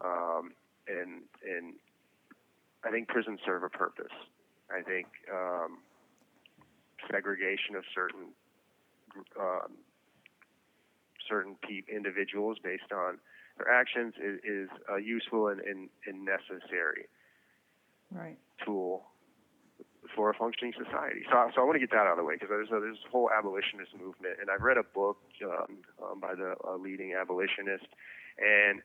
Um, 0.05 0.53
and 0.87 1.23
and 1.43 1.75
i 2.85 2.91
think 2.91 3.09
prisons 3.09 3.41
serve 3.45 3.63
a 3.63 3.69
purpose. 3.71 4.13
I 4.71 4.83
think 4.83 5.07
um, 5.33 5.79
segregation 7.11 7.77
of 7.77 7.85
certain 7.95 8.29
um, 9.41 9.73
certain 11.29 11.57
pe- 11.63 11.89
individuals 11.93 12.59
based 12.63 12.93
on 12.93 13.19
their 13.57 13.71
actions 13.73 14.15
is, 14.23 14.41
is 14.45 14.69
uh, 14.91 14.97
useful 14.97 15.49
and, 15.49 15.61
and, 15.61 15.89
and 16.07 16.25
necessary 16.25 17.07
Right. 18.11 18.37
tool 18.65 19.07
for 20.15 20.31
a 20.31 20.35
functioning 20.35 20.73
society. 20.77 21.23
So, 21.31 21.37
I- 21.37 21.51
so 21.55 21.61
I 21.63 21.65
want 21.65 21.77
to 21.77 21.81
get 21.81 21.91
that 21.91 22.07
out 22.07 22.13
of 22.13 22.17
the 22.19 22.25
way 22.25 22.35
because 22.35 22.49
there's 22.51 22.69
a, 22.71 22.81
there's 22.81 23.03
a 23.07 23.11
whole 23.11 23.31
abolitionist 23.31 23.93
movement, 23.97 24.37
and 24.41 24.51
I've 24.51 24.63
read 24.63 24.77
a 24.79 24.83
book 24.85 25.19
um, 25.45 25.79
um, 26.03 26.21
by 26.21 26.35
the 26.35 26.55
uh, 26.67 26.77
leading 26.77 27.15
abolitionist, 27.15 27.87
and 28.39 28.81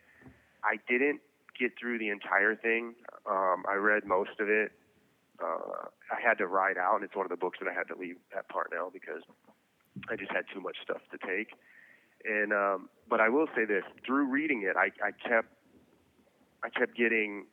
I 0.64 0.78
didn't 0.88 1.22
get 1.58 1.72
through 1.80 2.00
the 2.00 2.10
entire 2.10 2.56
thing. 2.56 2.96
Um, 3.30 3.64
I 3.70 3.76
read 3.76 4.06
most 4.06 4.40
of 4.40 4.50
it. 4.50 4.72
Uh, 5.42 5.88
I 6.12 6.20
had 6.22 6.38
to 6.40 6.48
ride 6.48 6.78
out, 6.78 6.96
and 6.96 7.04
it's 7.04 7.16
one 7.16 7.26
of 7.26 7.30
the 7.30 7.38
books 7.38 7.60
that 7.62 7.70
I 7.70 7.74
had 7.74 7.88
to 7.94 7.96
leave 7.96 8.18
at 8.38 8.50
Parnell 8.50 8.90
because 8.92 9.24
I 10.10 10.16
just 10.16 10.32
had 10.32 10.46
too 10.54 10.60
much 10.60 10.78
stuff 10.84 11.02
to 11.12 11.18
take. 11.26 11.54
And 12.26 12.52
um, 12.52 12.90
but 13.10 13.22
I 13.22 13.30
will 13.30 13.48
say 13.56 13.64
this: 13.64 13.84
through 14.06 14.26
reading 14.26 14.64
it, 14.64 14.76
I, 14.76 14.92
I 15.06 15.12
kept 15.12 15.48
I 16.64 16.70
kept 16.70 16.96
getting 16.98 17.46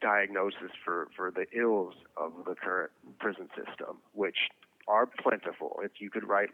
diagnosis 0.00 0.70
for, 0.84 1.08
for 1.16 1.30
the 1.30 1.46
ills 1.58 1.94
of 2.16 2.32
the 2.46 2.54
current 2.54 2.90
prison 3.18 3.48
system, 3.56 3.98
which 4.12 4.36
are 4.88 5.06
plentiful. 5.06 5.80
If 5.82 5.92
you 5.98 6.10
could 6.10 6.26
write 6.28 6.50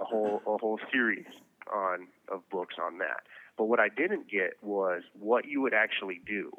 a 0.00 0.04
whole 0.04 0.42
a 0.46 0.58
whole 0.58 0.78
series 0.92 1.26
on 1.72 2.08
of 2.28 2.48
books 2.50 2.76
on 2.82 2.98
that. 2.98 3.22
But 3.56 3.64
what 3.64 3.80
I 3.80 3.88
didn't 3.88 4.30
get 4.30 4.54
was 4.62 5.02
what 5.18 5.46
you 5.46 5.60
would 5.62 5.74
actually 5.74 6.20
do 6.26 6.50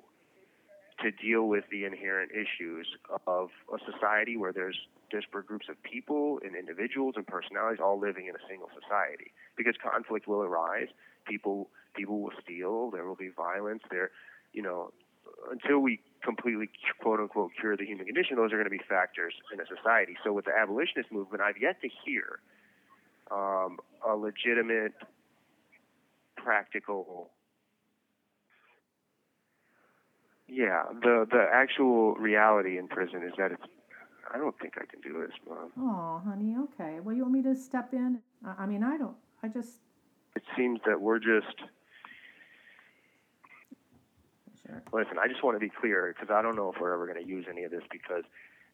to 1.01 1.11
deal 1.11 1.47
with 1.47 1.65
the 1.69 1.85
inherent 1.85 2.31
issues 2.31 2.87
of 3.27 3.49
a 3.71 3.77
society 3.91 4.35
where 4.35 4.51
there's 4.51 4.77
disparate 5.11 5.45
groups 5.45 5.67
of 5.69 5.81
people 5.83 6.39
and 6.43 6.55
individuals 6.55 7.13
and 7.15 7.25
personalities 7.27 7.79
all 7.81 7.99
living 7.99 8.25
in 8.27 8.35
a 8.35 8.43
single 8.49 8.69
society. 8.73 9.31
Because 9.55 9.75
conflict 9.77 10.27
will 10.27 10.41
arise, 10.41 10.87
people 11.25 11.69
people 11.95 12.19
will 12.21 12.33
steal, 12.43 12.91
there 12.91 13.05
will 13.05 13.15
be 13.15 13.29
violence, 13.29 13.83
there 13.91 14.11
you 14.53 14.61
know, 14.61 14.91
until 15.51 15.79
we 15.79 15.99
completely 16.23 16.69
quote 17.01 17.19
unquote 17.19 17.51
cure 17.59 17.77
the 17.77 17.85
human 17.85 18.05
condition, 18.05 18.35
those 18.35 18.51
are 18.51 18.57
going 18.57 18.65
to 18.65 18.69
be 18.69 18.81
factors 18.89 19.33
in 19.53 19.59
a 19.59 19.65
society. 19.65 20.15
So 20.23 20.33
with 20.33 20.45
the 20.45 20.51
abolitionist 20.51 21.11
movement, 21.11 21.41
I've 21.41 21.61
yet 21.61 21.81
to 21.81 21.89
hear 22.05 22.39
um, 23.31 23.77
a 24.07 24.15
legitimate, 24.15 24.93
practical. 26.35 27.29
Yeah, 30.47 30.83
the 31.01 31.27
the 31.29 31.45
actual 31.53 32.15
reality 32.15 32.77
in 32.77 32.87
prison 32.87 33.23
is 33.23 33.33
that 33.37 33.51
it's. 33.51 33.63
I 34.33 34.37
don't 34.37 34.57
think 34.59 34.73
I 34.75 34.85
can 34.85 34.99
do 35.01 35.21
this, 35.21 35.31
mom. 35.47 35.71
Oh, 35.79 36.21
honey. 36.29 36.55
Okay. 36.57 36.99
Well, 36.99 37.15
you 37.15 37.21
want 37.21 37.33
me 37.33 37.43
to 37.43 37.55
step 37.55 37.93
in? 37.93 38.19
I, 38.45 38.63
I 38.63 38.65
mean, 38.65 38.83
I 38.83 38.97
don't. 38.97 39.15
I 39.43 39.47
just. 39.47 39.79
It 40.35 40.43
seems 40.55 40.79
that 40.85 40.99
we're 40.99 41.19
just. 41.19 41.55
Listen, 44.91 45.17
I 45.19 45.27
just 45.27 45.43
want 45.43 45.55
to 45.55 45.59
be 45.59 45.69
clear 45.69 46.13
because 46.13 46.33
I 46.33 46.41
don't 46.41 46.55
know 46.55 46.71
if 46.73 46.81
we're 46.81 46.93
ever 46.93 47.05
going 47.05 47.23
to 47.23 47.27
use 47.27 47.45
any 47.49 47.63
of 47.63 47.71
this 47.71 47.83
because 47.91 48.23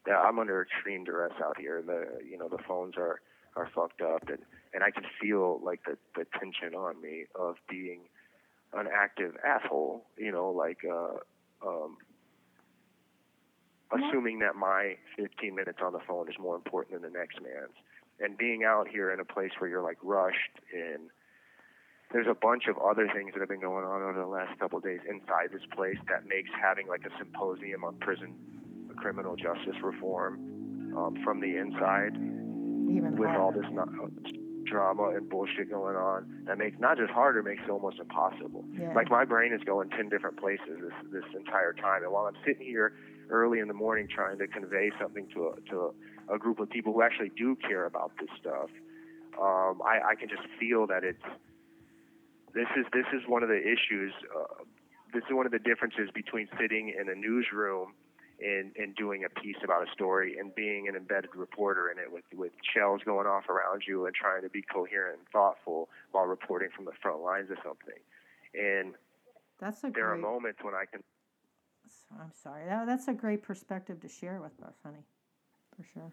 I'm 0.06 0.38
under 0.38 0.62
extreme 0.62 1.04
duress 1.04 1.32
out 1.42 1.58
here. 1.58 1.82
The 1.82 2.24
you 2.24 2.38
know 2.38 2.48
the 2.48 2.62
phones 2.66 2.94
are 2.96 3.20
are 3.56 3.70
fucked 3.74 4.00
up 4.00 4.28
and 4.28 4.38
and 4.72 4.82
I 4.82 4.90
can 4.90 5.04
feel 5.20 5.60
like 5.62 5.80
the 5.84 5.96
the 6.16 6.26
tension 6.38 6.74
on 6.74 7.00
me 7.00 7.26
of 7.34 7.56
being 7.68 8.00
an 8.72 8.88
active 8.92 9.36
asshole. 9.44 10.04
You 10.18 10.32
know, 10.32 10.50
like 10.50 10.78
uh, 10.84 11.18
um, 11.66 11.96
assuming 13.92 14.40
that 14.40 14.56
my 14.56 14.96
15 15.16 15.54
minutes 15.54 15.78
on 15.82 15.92
the 15.92 16.00
phone 16.06 16.28
is 16.28 16.34
more 16.38 16.56
important 16.56 17.00
than 17.00 17.12
the 17.12 17.18
next 17.18 17.40
man's, 17.40 17.74
and 18.20 18.36
being 18.36 18.64
out 18.64 18.88
here 18.88 19.10
in 19.12 19.20
a 19.20 19.24
place 19.24 19.52
where 19.58 19.70
you're 19.70 19.82
like 19.82 19.98
rushed 20.02 20.60
and 20.72 21.08
there's 22.14 22.28
a 22.30 22.38
bunch 22.40 22.68
of 22.68 22.78
other 22.78 23.10
things 23.12 23.32
that 23.34 23.40
have 23.40 23.48
been 23.48 23.60
going 23.60 23.84
on 23.84 24.00
over 24.00 24.20
the 24.20 24.26
last 24.26 24.56
couple 24.60 24.78
of 24.78 24.84
days 24.84 25.00
inside 25.10 25.50
this 25.52 25.66
place 25.74 25.98
that 26.08 26.24
makes 26.28 26.48
having 26.54 26.86
like 26.86 27.02
a 27.04 27.10
symposium 27.18 27.82
on 27.82 27.96
prison 27.96 28.32
criminal 28.96 29.34
justice 29.34 29.74
reform 29.82 30.94
um, 30.96 31.18
from 31.24 31.40
the 31.40 31.56
inside 31.56 32.14
Even 32.14 33.16
with 33.18 33.30
all 33.30 33.50
this 33.50 33.66
no- 33.72 34.08
drama 34.64 35.10
and 35.10 35.28
bullshit 35.28 35.68
going 35.68 35.96
on 35.96 36.44
that 36.46 36.56
makes 36.56 36.78
not 36.78 36.96
just 36.96 37.10
harder 37.10 37.42
makes 37.42 37.60
it 37.66 37.70
almost 37.70 37.98
impossible. 37.98 38.64
Yeah. 38.78 38.94
like 38.94 39.10
my 39.10 39.24
brain 39.24 39.52
is 39.52 39.60
going 39.64 39.90
10 39.90 40.08
different 40.08 40.38
places 40.38 40.78
this 40.80 40.94
this 41.12 41.24
entire 41.36 41.72
time. 41.72 42.04
And 42.04 42.12
while 42.12 42.26
i'm 42.26 42.36
sitting 42.46 42.64
here 42.64 42.94
early 43.28 43.58
in 43.58 43.66
the 43.66 43.74
morning 43.74 44.06
trying 44.06 44.38
to 44.38 44.46
convey 44.46 44.92
something 45.00 45.26
to 45.34 45.48
a 45.48 45.60
to 45.70 45.92
a, 46.30 46.36
a 46.36 46.38
group 46.38 46.60
of 46.60 46.70
people 46.70 46.92
who 46.92 47.02
actually 47.02 47.32
do 47.36 47.56
care 47.56 47.86
about 47.86 48.12
this 48.20 48.30
stuff 48.40 48.70
um, 49.40 49.82
I, 49.84 50.12
I 50.12 50.14
can 50.14 50.28
just 50.28 50.42
feel 50.60 50.86
that 50.86 51.02
it's 51.02 51.26
this 52.54 52.68
is 52.76 52.86
this 52.92 53.06
is 53.12 53.22
one 53.28 53.42
of 53.42 53.48
the 53.48 53.60
issues. 53.60 54.12
Uh, 54.34 54.64
this 55.12 55.22
is 55.24 55.32
one 55.34 55.46
of 55.46 55.52
the 55.52 55.58
differences 55.58 56.10
between 56.14 56.48
sitting 56.58 56.94
in 56.98 57.08
a 57.08 57.14
newsroom 57.14 57.94
and 58.40 58.72
and 58.76 58.94
doing 58.96 59.24
a 59.24 59.40
piece 59.40 59.56
about 59.62 59.86
a 59.86 59.90
story 59.92 60.36
and 60.38 60.54
being 60.54 60.88
an 60.88 60.96
embedded 60.96 61.34
reporter 61.34 61.90
in 61.90 61.98
it 61.98 62.10
with 62.10 62.24
with 62.34 62.52
shells 62.74 63.00
going 63.04 63.26
off 63.26 63.48
around 63.48 63.82
you 63.86 64.06
and 64.06 64.14
trying 64.14 64.42
to 64.42 64.48
be 64.48 64.62
coherent 64.62 65.18
and 65.18 65.28
thoughtful 65.28 65.88
while 66.12 66.24
reporting 66.24 66.68
from 66.74 66.84
the 66.84 66.92
front 67.02 67.20
lines 67.20 67.50
of 67.50 67.58
something. 67.64 68.00
And 68.54 68.94
That's 69.60 69.82
a 69.84 69.90
there 69.90 70.12
are 70.12 70.16
moments 70.16 70.60
when 70.62 70.74
I 70.74 70.84
can 70.90 71.02
I'm 72.20 72.32
sorry. 72.42 72.66
That, 72.66 72.86
that's 72.86 73.08
a 73.08 73.12
great 73.14 73.42
perspective 73.42 74.00
to 74.00 74.08
share 74.08 74.40
with 74.40 74.52
us, 74.62 74.74
honey. 74.84 75.04
For 75.76 75.84
sure. 75.92 76.12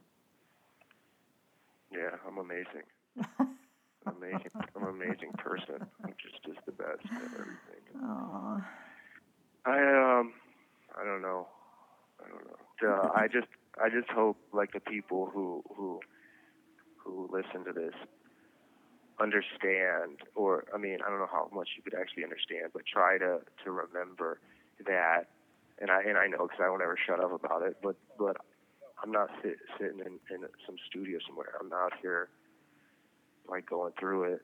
yeah, 1.92 2.18
I'm 2.28 2.38
amazing. 2.38 2.84
Amazing. 4.92 5.02
I'm 5.02 5.02
an 5.02 5.08
amazing 5.08 5.32
person. 5.38 5.88
Just 6.22 6.44
just 6.46 6.66
the 6.66 6.72
best 6.72 7.06
at 7.06 7.32
everything. 7.34 7.84
Aw. 8.04 8.68
I 9.66 10.20
um, 10.20 10.34
I 11.00 11.06
don't 11.06 11.22
know. 11.22 11.48
I 12.24 12.30
don't 12.30 12.46
know. 12.46 12.58
Uh, 12.84 13.10
I 13.16 13.28
just 13.28 13.48
I 13.82 13.90
just 13.90 14.10
hope 14.10 14.38
like 14.54 14.74
the 14.74 14.80
people 14.80 15.30
who 15.34 15.64
who 15.76 16.00
who 16.98 17.30
listen 17.32 17.66
to 17.66 17.74
this 17.74 17.94
understand, 19.20 20.18
or 20.36 20.66
I 20.74 20.78
mean, 20.78 21.00
I 21.06 21.10
don't 21.10 21.20
know 21.20 21.30
how 21.32 21.50
much 21.54 21.70
you 21.78 21.84
could 21.84 22.00
actually 22.00 22.24
understand, 22.24 22.72
but 22.74 22.84
try 22.86 23.18
to 23.18 23.40
to 23.64 23.72
remember 23.72 24.40
that. 24.86 25.28
And 25.80 25.90
I 25.90 26.02
and 26.04 26.18
I 26.18 26.28
know 26.28 26.48
because 26.48 26.60
I 26.64 26.70
won't 26.70 26.82
ever 26.82 26.98
shut 26.98 27.24
up 27.24 27.32
about 27.32 27.64
it. 27.64 27.78
But 27.82 27.96
but 28.18 28.38
I'm 29.04 29.12
not 29.12 29.30
sit, 29.42 29.58
sitting 29.80 30.00
in, 30.00 30.20
in 30.34 30.48
some 30.66 30.76
studio 30.90 31.20
somewhere. 31.28 31.54
I'm 31.60 31.72
out 31.74 31.94
here, 32.02 32.30
like 33.48 33.68
going 33.68 33.94
through 34.00 34.24
it, 34.26 34.42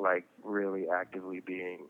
like 0.00 0.24
really 0.42 0.86
actively 0.88 1.40
being. 1.40 1.86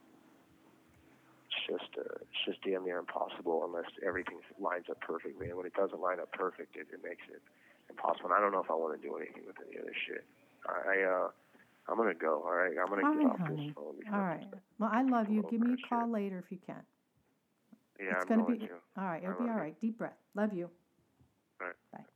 It's 1.50 1.66
just 1.66 1.98
uh, 1.98 2.14
it's 2.22 2.44
just 2.46 2.62
damn 2.62 2.84
near 2.84 2.98
impossible 2.98 3.64
unless 3.66 3.90
everything 4.06 4.38
lines 4.60 4.86
up 4.90 5.00
perfectly. 5.00 5.48
And 5.48 5.56
when 5.56 5.66
it 5.66 5.74
doesn't 5.74 6.00
line 6.00 6.20
up 6.20 6.32
perfect, 6.32 6.76
it, 6.76 6.86
it 6.92 7.02
makes 7.02 7.22
it 7.28 7.42
impossible. 7.88 8.26
And 8.30 8.34
I 8.34 8.40
don't 8.40 8.52
know 8.52 8.62
if 8.62 8.70
I 8.70 8.74
want 8.74 9.00
to 9.00 9.06
do 9.06 9.16
anything 9.16 9.42
with 9.46 9.56
any 9.66 9.78
of 9.78 9.84
this 9.84 9.96
shit. 10.06 10.24
I 10.68 11.02
uh, 11.02 11.28
I'm 11.88 11.96
gonna 11.96 12.14
go. 12.14 12.42
All 12.44 12.54
right, 12.54 12.72
I'm 12.78 12.88
gonna 12.88 13.02
All 13.04 13.14
get 13.14 13.24
right, 13.24 13.32
off 13.32 13.38
honey. 13.40 13.66
this 13.66 13.74
phone. 13.74 13.94
All 14.14 14.20
right. 14.20 14.46
Well, 14.78 14.90
I 14.92 15.02
love 15.02 15.28
you. 15.30 15.44
Give 15.50 15.60
me 15.60 15.74
a 15.74 15.88
call 15.88 16.10
later 16.10 16.38
if 16.38 16.50
you 16.52 16.58
can. 16.64 16.82
Yeah, 17.98 18.12
it's 18.12 18.22
I'm 18.22 18.28
gonna 18.28 18.42
going 18.44 18.58
be 18.60 18.66
to. 18.66 18.74
all 18.96 19.04
right. 19.04 19.22
It'll 19.22 19.34
be 19.34 19.48
all 19.48 19.56
right. 19.56 19.74
you. 19.80 19.88
Deep 19.88 19.98
breath. 19.98 20.16
Love 20.34 20.52
you. 20.52 20.70
All 21.60 21.66
right. 21.66 21.76
Bye. 21.92 22.09